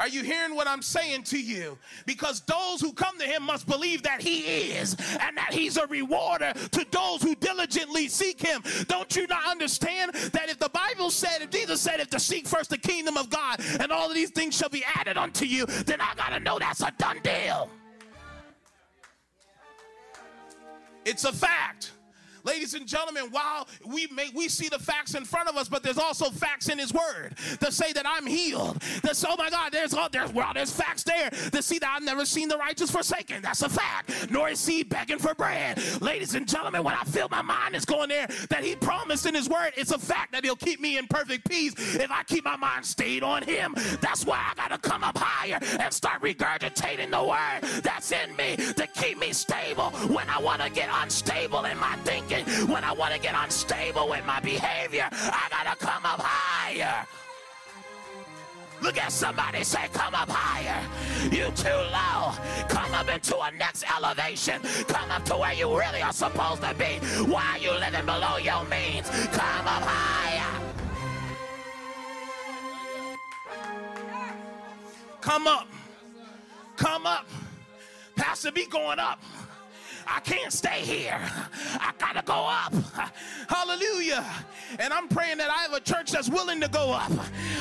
[0.00, 1.76] Are you hearing what I'm saying to you?
[2.06, 5.86] Because those who come to him must believe that he is and that he's a
[5.88, 8.62] rewarder to those who diligently seek him.
[8.88, 12.48] Don't you not understand that if the Bible said, if Jesus said, if to seek
[12.48, 15.66] first the kingdom of God and all of these things shall be added unto you,
[15.66, 17.68] then I got to know that's a done deal.
[21.04, 21.92] It's a fact.
[22.44, 25.82] Ladies and gentlemen, while we may we see the facts in front of us, but
[25.82, 28.82] there's also facts in his word to say that I'm healed.
[29.02, 32.04] That's oh my God, there's all there's well, there's facts there to see that I've
[32.04, 33.42] never seen the righteous forsaken.
[33.42, 34.30] That's a fact.
[34.30, 35.80] Nor is he begging for bread.
[36.00, 39.34] Ladies and gentlemen, when I feel my mind is going there, that he promised in
[39.34, 42.44] his word, it's a fact that he'll keep me in perfect peace if I keep
[42.44, 43.74] my mind stayed on him.
[44.00, 48.56] That's why I gotta come up higher and start regurgitating the word that's in me
[48.56, 52.92] to keep me stable when I want to get unstable in my thinking when I
[52.92, 57.06] want to get unstable with my behavior, I gotta come up higher.
[58.82, 60.82] Look at somebody say, come up higher.
[61.30, 62.32] You too low.
[62.68, 64.62] Come up into a next elevation.
[64.88, 66.98] Come up to where you really are supposed to be.
[67.30, 69.08] Why are you living below your means?
[69.10, 70.60] Come up higher.
[75.20, 75.68] Come up.
[76.76, 77.26] Come up.
[78.16, 79.20] Pastor, be going up.
[80.06, 81.20] I can't stay here.
[81.80, 82.72] I gotta go up.
[83.48, 84.24] Hallelujah.
[84.78, 87.12] And I'm praying that I have a church that's willing to go up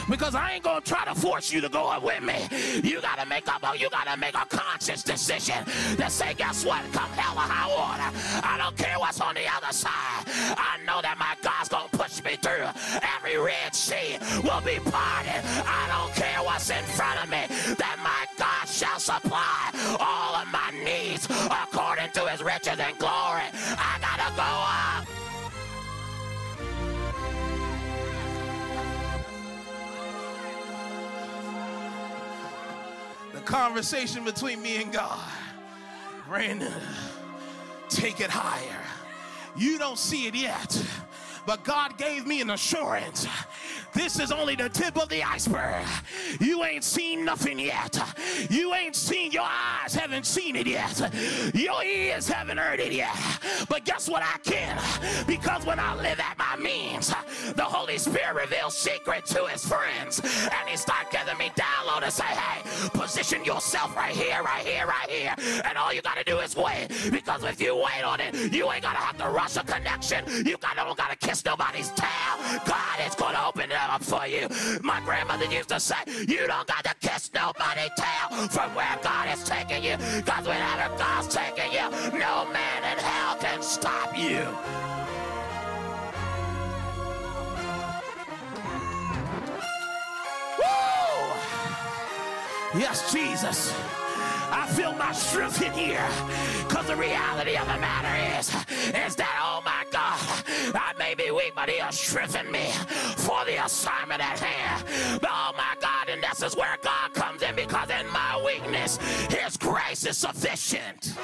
[0.10, 2.48] because I ain't gonna try to force you to go up with me.
[2.84, 5.64] You gotta make up, oh, you gotta make a conscious decision
[5.98, 6.84] to say, guess what?
[6.94, 8.46] Come hell or high water.
[8.46, 10.24] I don't care what's on the other side.
[10.58, 12.68] I know that my God's gonna push me through.
[13.18, 15.42] Every red sea will be parted.
[15.66, 17.46] I don't care what's in front of me.
[17.76, 18.49] That my God
[18.80, 23.44] shall supply all of my needs according to his riches and glory.
[23.78, 25.06] I gotta go up.
[33.34, 35.30] The conversation between me and God.
[36.30, 36.72] Brandon,
[37.90, 38.86] take it higher.
[39.58, 40.82] You don't see it yet,
[41.46, 43.28] but God gave me an assurance
[43.94, 45.86] this is only the tip of the iceberg.
[46.40, 47.98] You ain't seen nothing yet.
[48.50, 51.14] You ain't seen, your eyes haven't seen it yet.
[51.54, 53.16] Your ears haven't heard it yet.
[53.68, 54.80] But guess what I can?
[55.28, 57.14] Because when I live at my means,
[57.56, 60.20] the Holy Spirit reveals secret to his friends.
[60.20, 64.86] And he start giving me download and say, hey, position yourself right here, right here,
[64.86, 65.36] right here.
[65.66, 66.88] And all you gotta do is wait.
[67.12, 70.24] Because if you wait on it, you ain't gonna have to rush a connection.
[70.46, 72.36] You gotta, don't gotta kiss nobody's tail.
[72.66, 74.48] God is gonna open it up for you.
[74.82, 75.96] My grandmother used to say,
[76.28, 79.98] You don't got to kiss nobody tail from where God is taking you.
[80.18, 84.46] Because whenever God's taking you, no man in hell can stop you.
[90.60, 92.80] Woo!
[92.80, 93.74] Yes, Jesus.
[94.52, 96.08] I feel my strength in here.
[96.68, 98.50] Because the reality of the matter is,
[98.96, 99.79] is that, oh my
[100.74, 102.72] I may be weak, but he'll strengthen me
[103.18, 105.20] for the assignment at hand.
[105.22, 108.98] But oh my God, and this is where God comes in because in my weakness,
[109.30, 111.16] his grace is sufficient.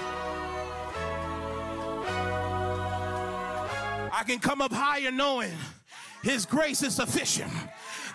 [4.16, 5.52] I can come up higher knowing
[6.24, 7.52] His grace is sufficient.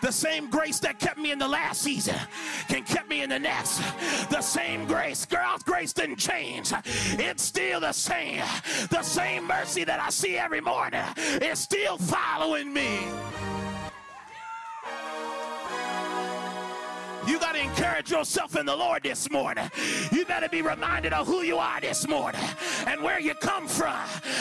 [0.01, 2.17] The same grace that kept me in the last season
[2.69, 3.79] can keep me in the next.
[4.31, 6.73] The same grace, God's grace didn't change.
[6.85, 8.43] It's still the same.
[8.91, 11.05] The same mercy that I see every morning
[11.43, 13.01] is still following me.
[17.31, 19.71] You got to encourage yourself in the Lord this morning.
[20.11, 22.41] You better be reminded of who you are this morning
[22.89, 23.95] and where you come from.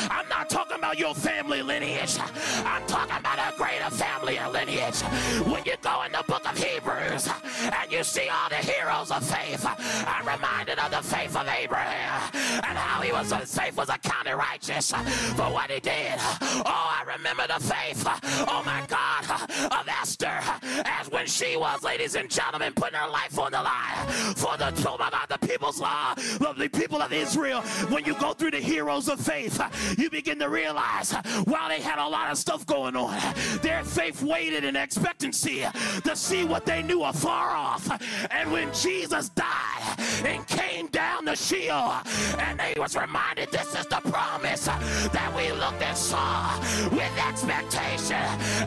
[0.09, 2.17] I'm not talking about your family lineage.
[2.65, 5.01] I'm talking about a greater family lineage.
[5.45, 7.29] When you go in the book of Hebrews
[7.61, 9.63] and you see all the heroes of faith,
[10.07, 14.33] I'm reminded of the faith of Abraham and how he was his faith was accounted
[14.33, 16.15] righteous for what he did.
[16.17, 18.03] Oh, I remember the faith.
[18.49, 20.39] Oh my God, of Esther,
[20.85, 24.71] as when she was, ladies and gentlemen, putting her life on the line for the
[24.83, 27.61] God, the people's law, the people of Israel.
[27.89, 29.61] When you go through the heroes of faith,
[29.97, 31.11] you begin to realize
[31.45, 33.19] while they had a lot of stuff going on,
[33.61, 35.65] their faith waited in expectancy
[36.03, 37.89] to see what they knew afar off.
[38.31, 41.93] And when Jesus died and came down the Sheol,
[42.39, 46.57] and they was reminded this is the promise that we looked and saw
[46.91, 48.17] with expectation,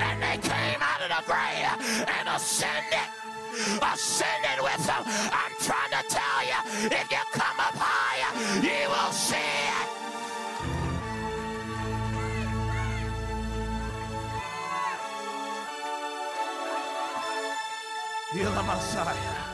[0.00, 3.21] and they came out of the grave and ascended
[3.82, 5.02] ascended with him.
[5.32, 8.32] I'm trying to tell you, if you come up higher,
[8.62, 9.88] you will see it.
[18.32, 19.51] Heal the Messiah.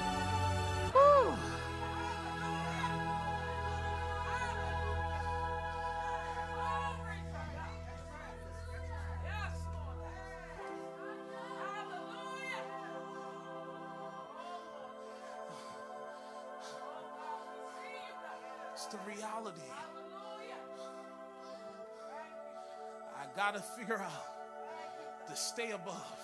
[23.79, 26.17] Figure out to stay above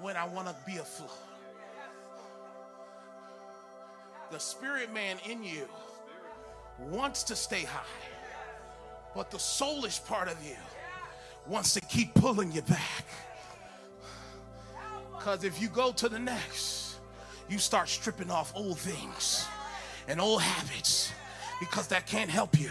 [0.00, 1.10] when I want to be afloat.
[4.30, 5.68] The spirit man in you
[6.78, 7.82] wants to stay high,
[9.14, 10.56] but the soulish part of you
[11.46, 13.04] wants to keep pulling you back.
[15.12, 16.96] Because if you go to the next,
[17.48, 19.46] you start stripping off old things
[20.08, 21.12] and old habits
[21.60, 22.70] because that can't help you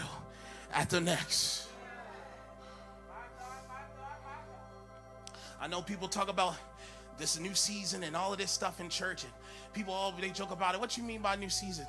[0.72, 1.63] at the next.
[5.64, 6.56] I know people talk about
[7.16, 9.32] this new season and all of this stuff in church, and
[9.72, 10.80] people all they joke about it.
[10.80, 11.86] What you mean by new season?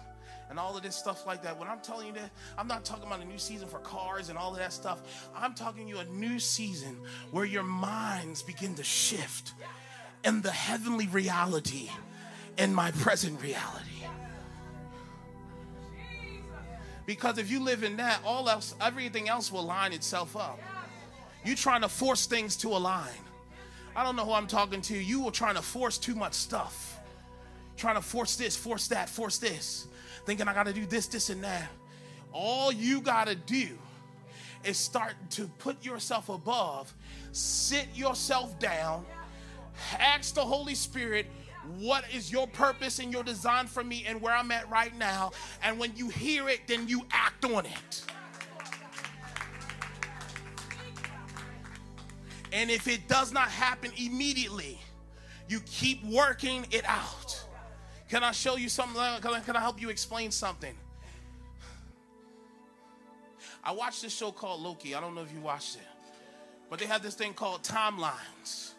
[0.50, 1.60] And all of this stuff like that.
[1.60, 4.38] When I'm telling you that, I'm not talking about a new season for cars and
[4.38, 5.28] all of that stuff.
[5.36, 6.96] I'm talking you a new season
[7.32, 9.52] where your minds begin to shift
[10.24, 11.90] in the heavenly reality
[12.58, 14.06] in my present reality.
[17.06, 20.62] Because if you live in that, all else, everything else will line itself up.
[21.44, 23.25] You're trying to force things to align.
[23.96, 24.98] I don't know who I'm talking to.
[24.98, 27.00] You were trying to force too much stuff.
[27.78, 29.88] Trying to force this, force that, force this.
[30.26, 31.70] Thinking I got to do this, this, and that.
[32.34, 33.70] All you got to do
[34.64, 36.94] is start to put yourself above,
[37.32, 39.06] sit yourself down,
[39.98, 41.28] ask the Holy Spirit,
[41.80, 45.32] what is your purpose and your design for me and where I'm at right now.
[45.64, 48.04] And when you hear it, then you act on it.
[52.56, 54.80] And if it does not happen immediately,
[55.50, 57.44] you keep working it out.
[58.10, 58.96] Can I show you something?
[59.22, 60.74] Can I help you explain something?
[63.62, 64.96] I watched this show called Loki.
[64.96, 65.82] I don't know if you watched it,
[66.70, 68.72] but they had this thing called timelines.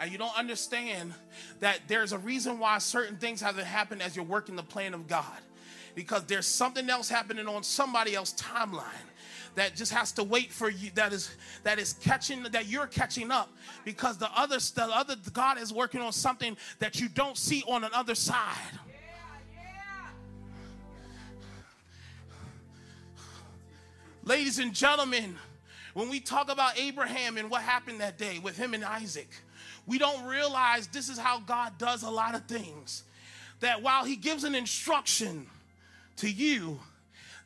[0.00, 1.12] And you don't understand
[1.60, 5.06] that there's a reason why certain things haven't happened as you're working the plan of
[5.06, 5.26] God.
[5.94, 9.07] Because there's something else happening on somebody else's timeline
[9.58, 11.34] that just has to wait for you that is
[11.64, 13.52] that is catching that you're catching up
[13.84, 17.82] because the other the other God is working on something that you don't see on
[17.82, 18.78] another side.
[24.22, 25.36] Ladies and gentlemen,
[25.94, 29.28] when we talk about Abraham and what happened that day with him and Isaac,
[29.86, 33.02] we don't realize this is how God does a lot of things.
[33.60, 35.46] That while he gives an instruction
[36.18, 36.78] to you,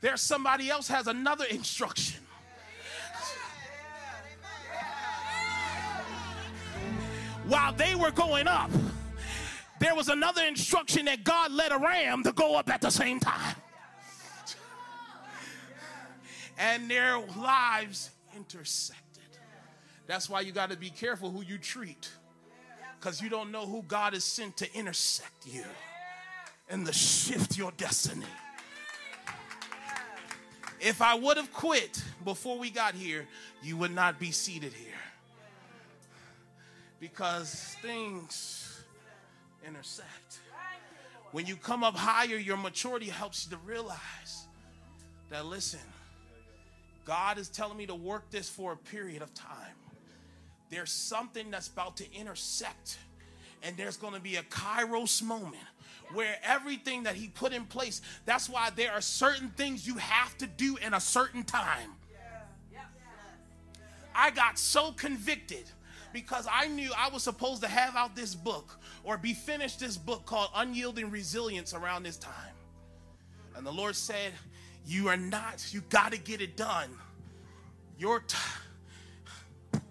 [0.03, 2.20] there's somebody else has another instruction.
[7.46, 8.70] While they were going up,
[9.78, 13.20] there was another instruction that God led a ram to go up at the same
[13.20, 13.57] time.
[16.59, 19.22] And their lives intersected.
[20.07, 22.11] That's why you got to be careful who you treat.
[22.98, 25.64] Because you don't know who God has sent to intersect you
[26.68, 28.26] and to shift your destiny.
[30.83, 33.28] If I would have quit before we got here,
[33.62, 34.89] you would not be seated here.
[36.99, 38.83] Because things
[39.66, 40.41] intersect.
[41.30, 44.49] When you come up higher, your maturity helps you to realize
[45.30, 45.80] that, listen,
[47.05, 49.76] God is telling me to work this for a period of time.
[50.68, 52.99] There's something that's about to intersect,
[53.62, 55.62] and there's going to be a kairos moment
[56.14, 60.36] where everything that He put in place, that's why there are certain things you have
[60.38, 61.90] to do in a certain time.
[64.14, 65.64] I got so convicted
[66.12, 69.96] because I knew I was supposed to have out this book or be finished this
[69.96, 72.54] book called Unyielding Resilience around this time.
[73.56, 74.32] And the Lord said,
[74.86, 76.90] You are not, you got to get it done.
[77.98, 79.82] Your time.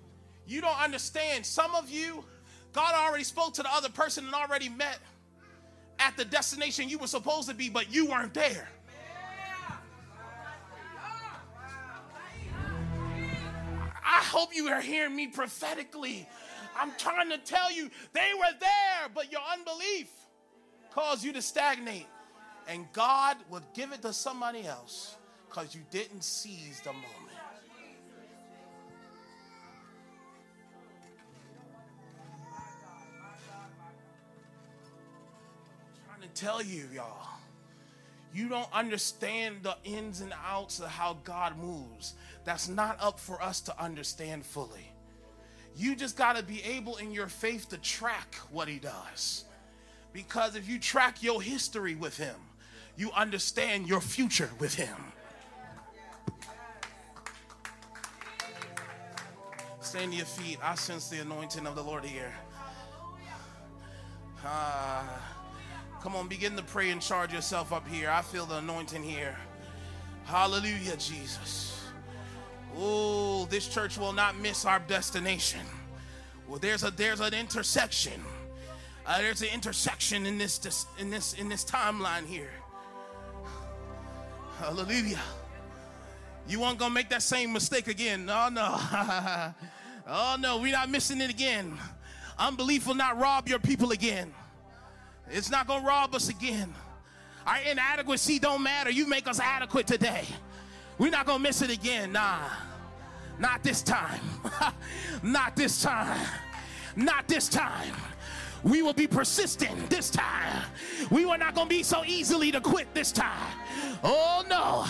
[0.46, 1.46] You don't understand.
[1.46, 2.26] Some of you,
[2.74, 5.00] God already spoke to the other person and already met
[6.02, 8.68] at the destination you were supposed to be, but you weren't there.
[14.04, 16.28] I hope you are hearing me prophetically.
[16.78, 20.10] I'm trying to tell you, they were there, but your unbelief
[20.92, 22.08] caused you to stagnate.
[22.68, 25.16] And God would give it to somebody else
[25.48, 27.31] because you didn't seize the moment.
[36.22, 37.28] To tell you, y'all.
[38.34, 42.14] You don't understand the ins and outs of how God moves.
[42.46, 44.90] That's not up for us to understand fully.
[45.76, 49.46] You just got to be able in your faith to track what he does.
[50.14, 52.36] Because if you track your history with him,
[52.98, 54.96] you understand your future with him.
[59.82, 60.58] Stand to your feet.
[60.64, 62.32] I sense the anointing of the Lord here.
[64.46, 65.04] Uh,
[66.02, 68.10] come on, begin to pray and charge yourself up here.
[68.10, 69.36] I feel the anointing here.
[70.26, 71.84] Hallelujah, Jesus.
[72.76, 75.62] Oh, this church will not miss our destination.
[76.48, 78.22] Well, there's a there's an intersection.
[79.06, 82.52] Uh, there's an intersection in this, in this in this timeline here.
[84.58, 85.20] Hallelujah.
[86.48, 88.30] You aren't gonna make that same mistake again.
[88.30, 88.76] Oh no.
[90.08, 91.78] oh no, we're not missing it again.
[92.40, 94.34] Unbelief will not rob your people again.
[95.32, 96.74] It's not gonna rob us again.
[97.46, 98.90] Our inadequacy don't matter.
[98.92, 100.26] You make us adequate today.
[100.98, 102.12] We're not gonna miss it again.
[102.12, 102.50] Nah.
[103.40, 104.22] Not this time.
[105.24, 106.28] not this time.
[106.96, 107.96] Not this time.
[108.64, 110.64] We will be persistent this time.
[111.10, 113.54] We were not going to be so easily to quit this time.
[114.04, 114.86] Oh no.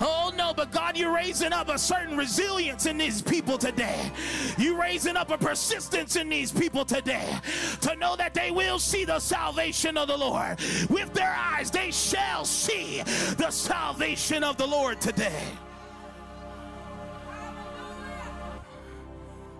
[0.00, 0.52] Oh no.
[0.54, 4.12] But God, you're raising up a certain resilience in these people today.
[4.56, 7.38] You're raising up a persistence in these people today
[7.80, 10.58] to know that they will see the salvation of the Lord.
[10.88, 13.02] With their eyes, they shall see
[13.36, 15.42] the salvation of the Lord today.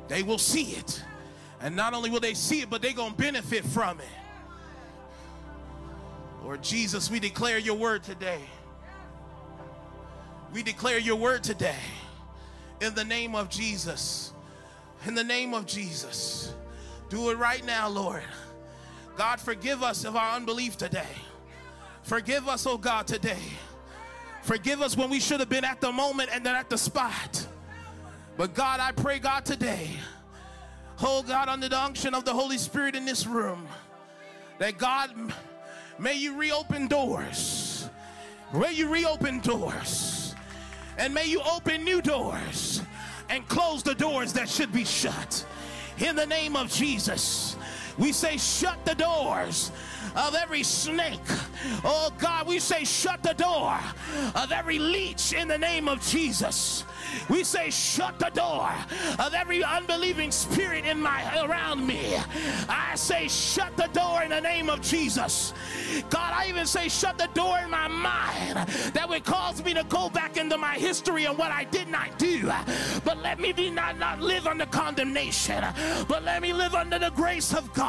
[0.09, 1.03] They will see it.
[1.61, 4.07] And not only will they see it, but they're going to benefit from it.
[6.43, 8.41] Lord Jesus, we declare your word today.
[10.53, 11.77] We declare your word today
[12.81, 14.33] in the name of Jesus.
[15.07, 16.55] In the name of Jesus.
[17.09, 18.23] Do it right now, Lord.
[19.17, 21.07] God, forgive us of our unbelief today.
[22.03, 23.43] Forgive us, oh God, today.
[24.43, 27.47] Forgive us when we should have been at the moment and then at the spot.
[28.37, 29.91] But God, I pray, God, today,
[31.03, 33.67] oh God, under the unction of the Holy Spirit in this room,
[34.59, 35.11] that God,
[35.99, 37.89] may you reopen doors.
[38.53, 40.35] May you reopen doors.
[40.97, 42.83] And may you open new doors
[43.29, 45.45] and close the doors that should be shut.
[45.99, 47.57] In the name of Jesus,
[47.99, 49.73] we say, shut the doors
[50.17, 51.21] of every snake.
[51.85, 53.79] Oh God, we say, shut the door
[54.35, 56.85] of every leech in the name of Jesus.
[57.29, 58.71] We say, shut the door
[59.19, 62.17] of every unbelieving spirit in my around me.
[62.69, 65.55] I say, shut the door in the name of Jesus.
[66.11, 69.85] God, I even say, shut the door in my mind that would cause me to
[69.85, 72.51] go back into my history and what I did not do.
[73.05, 75.65] But let me be not, not live under condemnation,
[76.09, 77.88] but let me live under the grace of God.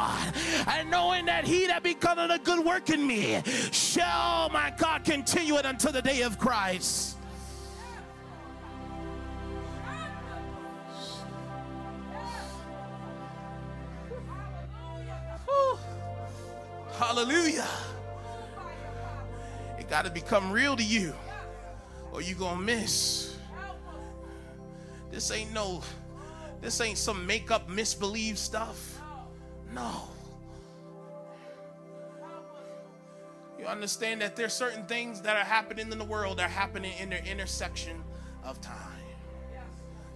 [0.66, 3.42] And knowing that he that begun a good work in me
[3.72, 7.16] shall, my God, continue it until the day of Christ.
[17.00, 17.66] Hallelujah.
[19.78, 21.14] It got to become real to you,
[22.12, 23.36] or you gonna miss.
[25.10, 25.82] This ain't no,
[26.60, 28.89] this ain't some make up, misbelieve stuff.
[29.74, 30.08] No.
[33.58, 36.92] You understand that there's certain things that are happening in the world that are happening
[36.98, 38.02] in their intersection
[38.42, 38.76] of time.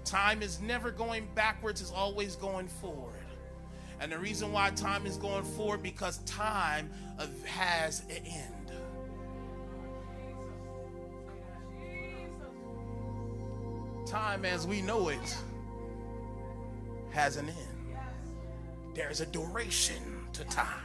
[0.05, 3.13] Time is never going backwards, it's always going forward.
[4.01, 6.91] And the reason why time is going forward because time
[7.45, 8.73] has an end.
[14.07, 15.37] Time as we know it
[17.11, 17.74] has an end.
[18.95, 20.81] There's a duration to time.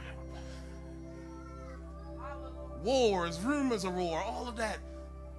[2.82, 4.78] Wars, rumors of war, all of that.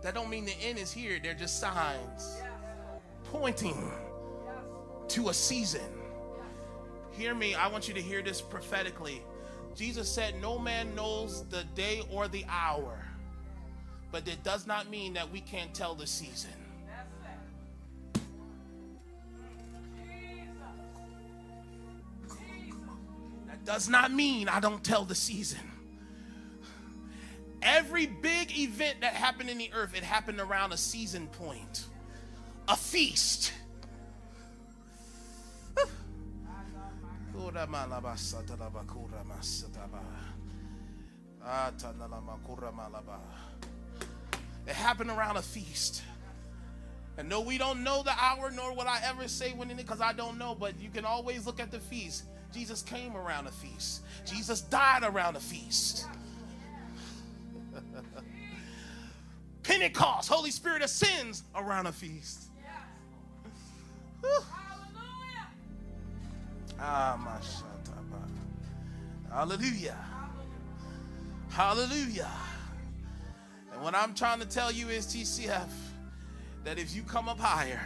[0.01, 1.19] That don't mean the end is here.
[1.21, 2.41] They're just signs
[3.25, 3.91] pointing
[5.09, 6.01] to a season
[7.11, 9.21] Hear me, I want you to hear this prophetically.
[9.75, 13.05] Jesus said, No man knows the day or the hour,
[14.11, 16.51] but it does not mean that we can't tell the season.
[23.65, 25.59] Does not mean I don't tell the season.
[27.61, 31.85] Every big event that happened in the earth, it happened around a season point,
[32.67, 33.53] a feast
[44.67, 46.03] It happened around a feast.
[47.17, 50.01] And no, we don't know the hour, nor will I ever say when it, because
[50.01, 52.25] I don't know, but you can always look at the feast.
[52.53, 54.01] Jesus came around a feast.
[54.25, 56.05] Jesus died around a feast.
[59.63, 62.43] Pentecost, Holy Spirit ascends around a feast.
[66.79, 67.39] Ah,
[69.31, 69.97] Hallelujah.
[71.49, 72.31] Hallelujah.
[73.71, 75.69] And what I'm trying to tell you is, TCF,
[76.63, 77.81] that if you come up higher,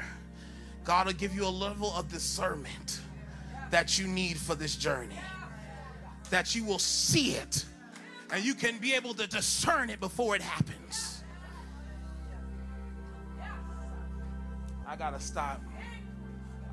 [0.84, 3.00] God will give you a level of discernment
[3.72, 5.20] that you need for this journey.
[6.30, 7.66] That you will see it
[8.32, 11.24] and you can be able to discern it before it happens.
[14.88, 15.62] I gotta stop.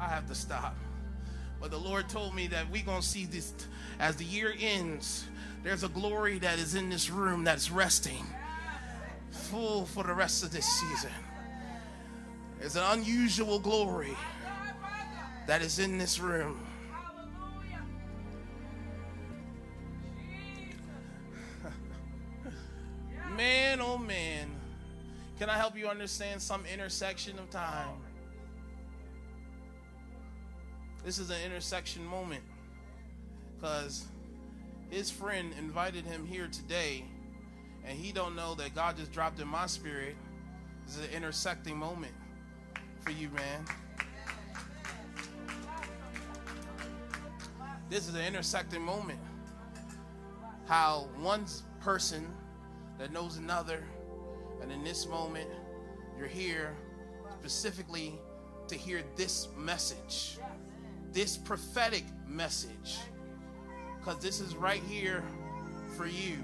[0.01, 0.77] I have to stop.
[1.61, 3.53] But the Lord told me that we're to see this
[4.01, 5.27] as the year ends.
[5.63, 8.27] There's a glory that is in this room that's resting
[9.31, 11.11] full for the rest of this season.
[12.59, 14.17] There's an unusual glory
[15.47, 16.67] that is in this room.
[23.43, 24.49] Man, oh man.
[25.37, 27.97] Can I help you understand some intersection of time?
[31.05, 32.45] This is an intersection moment
[33.57, 34.07] because
[34.91, 37.05] his friend invited him here today
[37.85, 40.15] and he don't know that God just dropped in my spirit.
[40.87, 42.15] This is an intersecting moment
[43.01, 43.65] for you, man.
[47.91, 49.19] This is an intersecting moment.
[50.67, 51.45] How one
[51.81, 52.25] person
[53.03, 53.83] that knows another,
[54.61, 55.51] and in this moment,
[56.17, 56.77] you're here
[57.41, 58.17] specifically
[58.69, 60.39] to hear this message
[61.13, 62.99] this prophetic message
[63.99, 65.23] because this is right here
[65.97, 66.39] for you.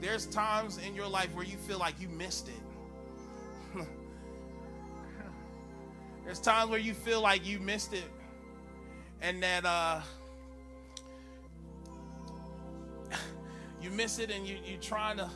[0.00, 2.54] There's times in your life where you feel like you missed it.
[6.24, 8.04] There's times where you feel like you missed it
[9.20, 10.00] and that uh,
[13.80, 15.28] you miss it and you, you're trying to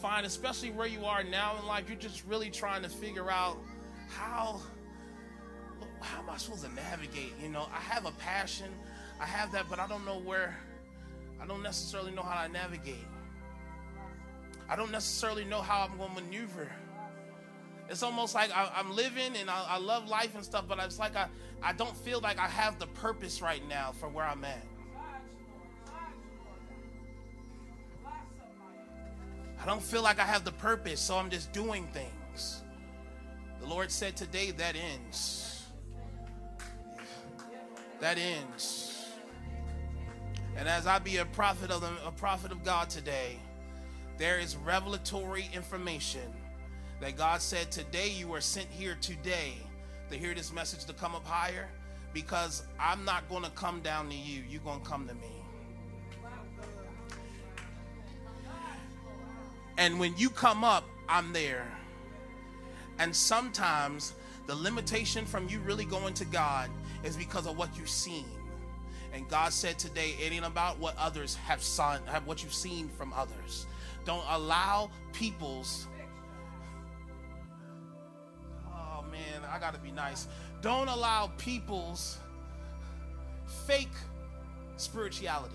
[0.00, 3.58] find, especially where you are now in life, you're just really trying to figure out
[4.08, 4.60] how
[6.00, 7.32] how am I supposed to navigate?
[7.42, 8.68] You know, I have a passion,
[9.20, 10.56] I have that, but I don't know where,
[11.40, 13.04] I don't necessarily know how to navigate.
[14.68, 16.70] I don't necessarily know how I'm going to maneuver.
[17.88, 20.98] It's almost like I, am living and I, I, love life and stuff, but it's
[20.98, 21.28] like I,
[21.62, 24.64] I don't feel like I have the purpose right now for where I'm at.
[29.60, 32.62] I don't feel like I have the purpose, so I'm just doing things.
[33.60, 35.46] The Lord said today that ends
[38.00, 39.04] that ends.
[40.56, 43.38] And as I be a prophet of the, a prophet of God today,
[44.18, 46.32] there is revelatory information
[47.00, 49.54] that God said today you are sent here today
[50.10, 51.68] to hear this message to come up higher
[52.14, 54.42] because I'm not going to come down to you.
[54.48, 55.45] You're going to come to me.
[59.86, 61.64] And when you come up, I'm there.
[62.98, 64.14] And sometimes
[64.48, 66.70] the limitation from you really going to God
[67.04, 68.26] is because of what you've seen.
[69.14, 72.88] And God said today, it ain't about what others have seen, have what you've seen
[72.88, 73.68] from others.
[74.04, 75.86] Don't allow people's.
[78.66, 80.26] Oh man, I gotta be nice.
[80.62, 82.18] Don't allow people's
[83.68, 83.94] fake
[84.78, 85.54] spirituality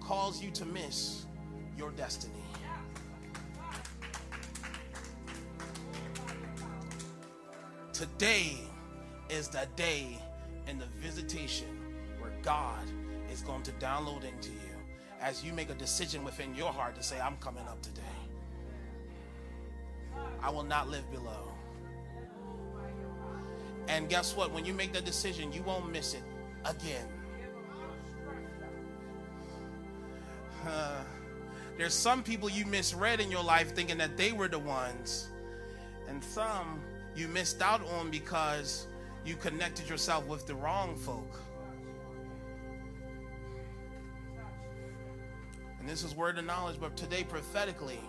[0.00, 1.26] cause you to miss
[1.76, 2.41] your destiny.
[8.02, 8.56] Today
[9.30, 10.18] is the day
[10.66, 11.68] and the visitation
[12.18, 12.82] where God
[13.32, 14.74] is going to download into you
[15.20, 18.02] as you make a decision within your heart to say, I'm coming up today.
[20.42, 21.52] I will not live below.
[23.86, 24.50] And guess what?
[24.50, 26.24] When you make that decision, you won't miss it
[26.64, 27.06] again.
[30.66, 31.02] Uh,
[31.78, 35.28] there's some people you misread in your life thinking that they were the ones,
[36.08, 36.80] and some
[37.14, 38.86] you missed out on because
[39.24, 41.40] you connected yourself with the wrong folk.
[45.78, 48.00] And this is word of knowledge, but today, prophetically,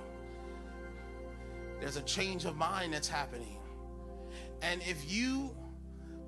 [1.80, 3.58] there's a change of mind that's happening.
[4.62, 5.56] And if you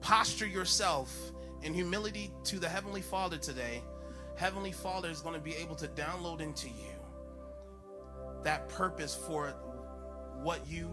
[0.01, 1.15] posture yourself
[1.61, 3.81] in humility to the Heavenly Father today,
[4.35, 6.95] Heavenly Father is going to be able to download into you
[8.43, 9.49] that purpose for
[10.41, 10.89] what you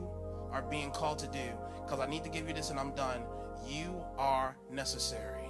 [0.50, 1.50] are being called to do.
[1.84, 3.22] Because I need to give you this and I'm done.
[3.66, 5.42] You are necessary.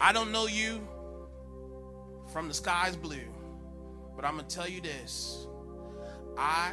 [0.00, 0.86] I don't know you
[2.32, 3.32] from the sky's blue,
[4.16, 5.46] but I'm going to tell you this.
[6.36, 6.72] I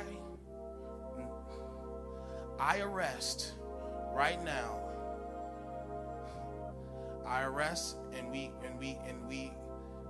[2.60, 3.54] I arrest
[4.14, 4.80] right now.
[7.26, 9.54] I arrest and we and we and we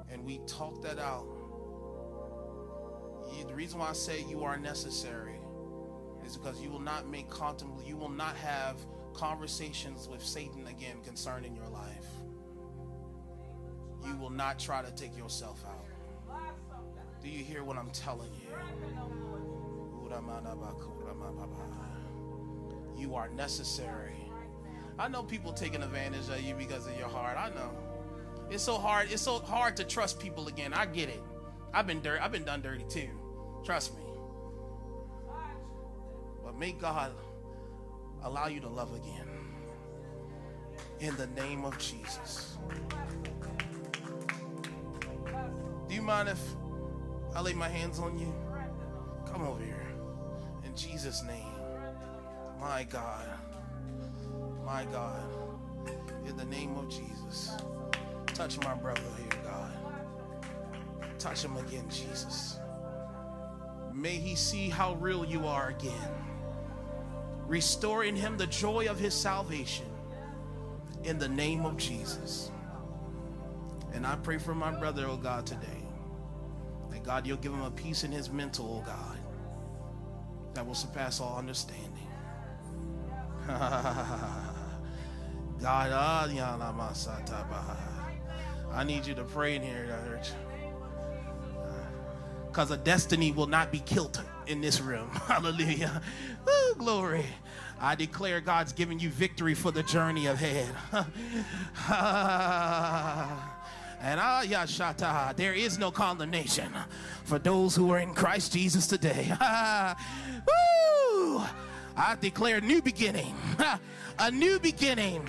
[0.09, 1.27] and we talk that out.
[3.39, 5.39] You, the reason why I say you are necessary
[6.25, 8.77] is because you will not make contemplate you will not have
[9.13, 12.05] conversations with Satan again concerning your life.
[14.05, 15.85] You will not try to take yourself out.
[17.21, 18.47] Do you hear what I'm telling you?
[22.97, 24.15] You are necessary.
[24.97, 27.37] I know people taking advantage of you because of your heart.
[27.37, 27.71] I know.
[28.49, 29.11] It's so hard.
[29.11, 30.73] It's so hard to trust people again.
[30.73, 31.21] I get it.
[31.73, 32.19] I've been dirty.
[32.19, 33.09] I've been done dirty too.
[33.63, 34.03] Trust me.
[36.43, 37.11] But may God
[38.23, 39.27] allow you to love again.
[40.99, 42.57] In the name of Jesus.
[45.87, 46.41] Do you mind if
[47.35, 48.33] I lay my hands on you?
[49.31, 49.87] Come over here.
[50.65, 51.45] In Jesus' name.
[52.59, 53.25] My God.
[54.65, 55.23] My God.
[56.27, 57.57] In the name of Jesus.
[58.27, 59.71] Touch my brother here, God.
[61.17, 62.59] Touch him again, Jesus.
[63.99, 66.09] May he see how real you are again.
[67.47, 69.87] Restore in him the joy of his salvation.
[71.03, 72.49] In the name of Jesus.
[73.93, 75.83] And I pray for my brother, oh God, today.
[76.91, 79.17] That God, you'll give him a peace in his mental, oh God,
[80.53, 82.07] that will surpass all understanding.
[83.47, 83.59] God,
[85.91, 86.25] ah,
[88.71, 90.29] I need you to pray in here, church.
[92.59, 95.07] Because a destiny will not be killed in this room.
[95.27, 96.01] Hallelujah.
[96.45, 97.23] Ooh, glory.
[97.79, 100.67] I declare God's giving you victory for the journey ahead.
[100.91, 101.05] and
[104.19, 106.69] ah, yashata, there is no condemnation
[107.23, 109.29] for those who are in Christ Jesus today.
[110.49, 111.41] Woo!
[111.95, 113.35] I declare new beginning,
[114.19, 115.25] a new beginning,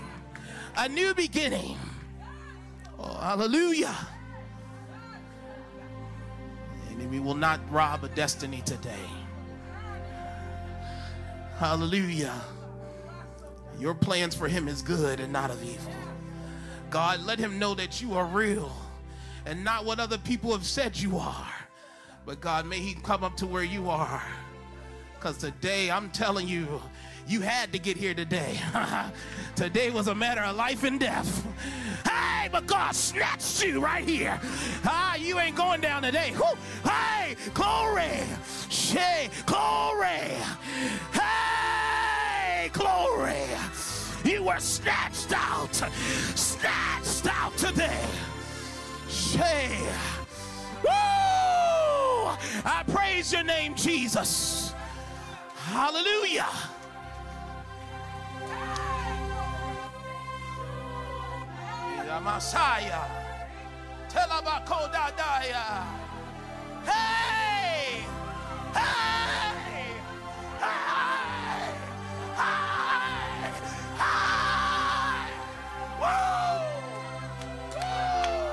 [0.76, 1.78] a new beginning.
[2.98, 3.94] Oh, hallelujah.
[7.00, 9.06] And we will not rob a destiny today.
[11.56, 12.38] Hallelujah.
[13.78, 15.92] Your plans for him is good and not of evil.
[16.90, 18.70] God, let him know that you are real
[19.46, 21.48] and not what other people have said you are.
[22.26, 24.22] But God, may he come up to where you are.
[25.14, 26.82] Because today, I'm telling you,
[27.26, 28.60] you had to get here today.
[29.56, 31.46] today was a matter of life and death.
[32.08, 34.40] Hey, but God snatched you right here.
[34.84, 36.32] Ah, you ain't going down today.
[36.34, 36.90] Woo.
[36.90, 38.22] Hey, glory.
[38.68, 40.34] Shay, glory.
[41.12, 43.46] Hey, glory.
[44.24, 45.74] You were snatched out.
[46.34, 48.04] Snatched out today.
[49.08, 49.78] Shay.
[50.82, 50.90] Woo!
[52.64, 54.72] I praise your name, Jesus.
[55.54, 56.48] Hallelujah.
[62.20, 63.04] Messiah.
[64.08, 65.84] Telabakodadaya.
[66.84, 68.04] Hey!
[68.72, 69.92] Hey!
[70.60, 71.74] Hey!
[72.36, 73.50] Hey!
[74.00, 75.30] Hey!
[76.00, 76.64] Woo!
[77.76, 78.52] Woo!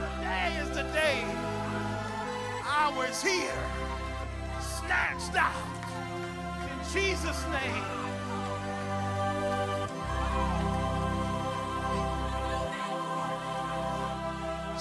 [0.00, 1.24] Today is the day.
[2.68, 3.64] Hours here.
[4.60, 5.52] Snatched out.
[6.70, 8.01] In Jesus' name.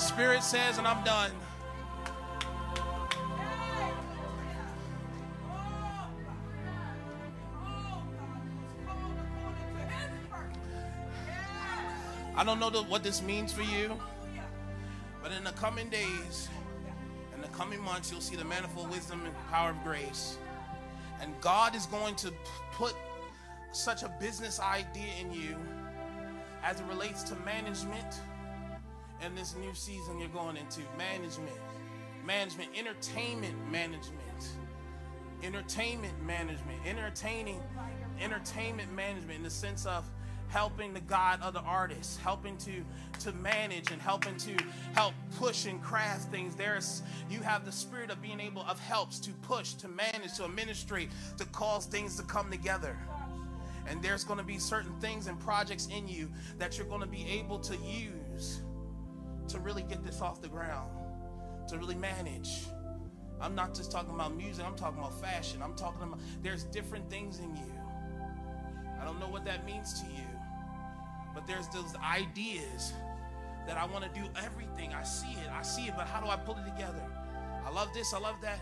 [0.01, 1.31] Spirit says, and I'm done.
[12.35, 13.95] I don't know the, what this means for you,
[15.21, 16.49] but in the coming days,
[17.35, 20.37] in the coming months, you'll see the manifold wisdom and power of grace.
[21.21, 22.33] And God is going to
[22.73, 22.95] put
[23.71, 25.55] such a business idea in you
[26.63, 28.21] as it relates to management
[29.25, 31.55] in this new season you're going into management,
[32.25, 34.19] management, entertainment management,
[35.43, 37.61] entertainment management, entertaining,
[38.19, 40.05] entertainment management in the sense of
[40.47, 42.83] helping to guide other artists, helping to
[43.19, 44.55] to manage and helping to
[44.93, 46.55] help push and craft things.
[46.55, 50.45] There's you have the spirit of being able of helps to push, to manage, to
[50.45, 52.97] administrate, to cause things to come together.
[53.87, 57.07] And there's going to be certain things and projects in you that you're going to
[57.07, 58.61] be able to use
[59.51, 60.91] to really get this off the ground,
[61.67, 62.65] to really manage.
[63.39, 65.61] I'm not just talking about music, I'm talking about fashion.
[65.61, 67.73] I'm talking about there's different things in you.
[69.01, 70.27] I don't know what that means to you,
[71.33, 72.93] but there's those ideas
[73.67, 74.93] that I want to do everything.
[74.93, 77.03] I see it, I see it, but how do I pull it together?
[77.65, 78.59] I love this, I love that.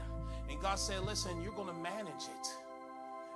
[0.49, 2.47] And God said, listen, you're going to manage it.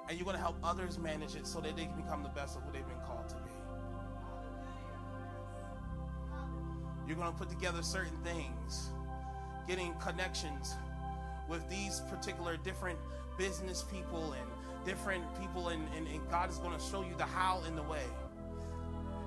[0.09, 2.57] And you're going to help others manage it so that they can become the best
[2.57, 3.52] of who they've been called to be.
[7.07, 8.89] You're going to put together certain things,
[9.67, 10.75] getting connections
[11.49, 12.97] with these particular different
[13.37, 17.25] business people and different people, and, and, and God is going to show you the
[17.25, 18.03] how and the way.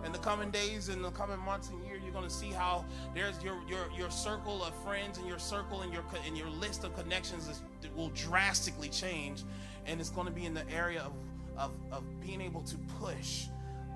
[0.04, 2.84] In the coming days, in the coming months and year, you're going to see how
[3.14, 6.84] there's your your your circle of friends and your circle and your and your list
[6.84, 7.62] of connections is,
[7.96, 9.42] will drastically change,
[9.86, 11.12] and it's going to be in the area of,
[11.58, 13.46] of of being able to push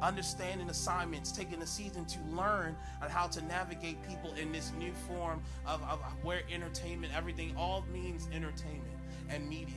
[0.03, 4.93] understanding assignments, taking a season to learn on how to navigate people in this new
[5.09, 8.99] form of, of where entertainment, everything all means entertainment
[9.29, 9.77] and media.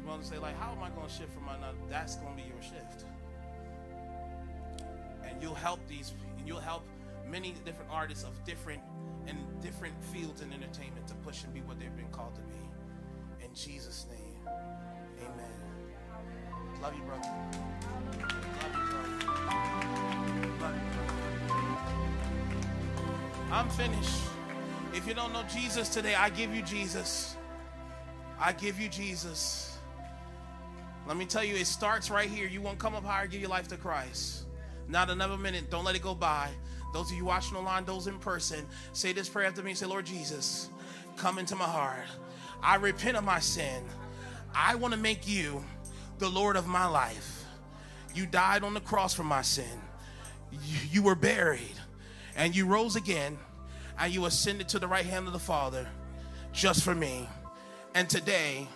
[0.00, 1.54] You want to say, like, how am I going to shift from my?
[1.88, 3.04] That's going to be your shift.
[5.26, 6.84] And you'll help these, and you'll help
[7.26, 8.82] many different artists of different
[9.26, 13.44] and different fields in entertainment to push and be what they've been called to be.
[13.44, 14.48] In Jesus' name,
[15.20, 15.73] amen.
[16.84, 17.28] Love you, brother.
[23.50, 24.20] I'm finished.
[24.92, 27.38] If you don't know Jesus today, I give you Jesus.
[28.38, 29.78] I give you Jesus.
[31.08, 32.46] Let me tell you, it starts right here.
[32.48, 34.44] You won't come up higher, give your life to Christ.
[34.86, 35.70] Not another minute.
[35.70, 36.50] Don't let it go by.
[36.92, 39.72] Those of you watching online, those in person, say this prayer after me.
[39.72, 40.68] Say, Lord Jesus,
[41.16, 42.04] come into my heart.
[42.62, 43.82] I repent of my sin.
[44.54, 45.64] I want to make you
[46.24, 47.44] the Lord of my life.
[48.14, 49.78] You died on the cross for my sin.
[50.50, 51.76] You, you were buried
[52.34, 53.36] and you rose again
[53.98, 55.86] and you ascended to the right hand of the Father
[56.50, 57.28] just for me.
[57.94, 58.66] And today,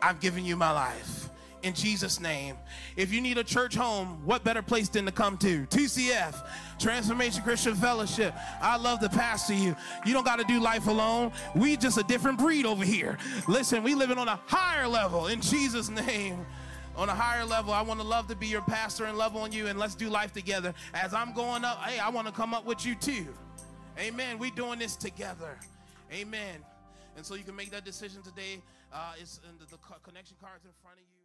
[0.00, 1.28] I'm giving you my life
[1.62, 2.56] in Jesus' name.
[2.96, 5.66] If you need a church home, what better place than to come to?
[5.66, 6.34] TCF,
[6.78, 8.34] Transformation Christian Fellowship.
[8.62, 9.76] I love to pastor you.
[10.06, 11.32] You don't got to do life alone.
[11.54, 13.18] We just a different breed over here.
[13.48, 16.46] Listen, we living on a higher level in Jesus' name
[16.96, 17.72] on a higher level.
[17.72, 20.08] I want to love to be your pastor and love on you, and let's do
[20.08, 20.74] life together.
[20.94, 23.26] As I'm going up, hey, I want to come up with you too.
[23.98, 24.38] Amen.
[24.38, 25.58] We doing this together.
[26.12, 26.56] Amen.
[27.16, 28.62] And so you can make that decision today.
[28.92, 31.15] Uh, it's in the, the co- connection cards in front of you.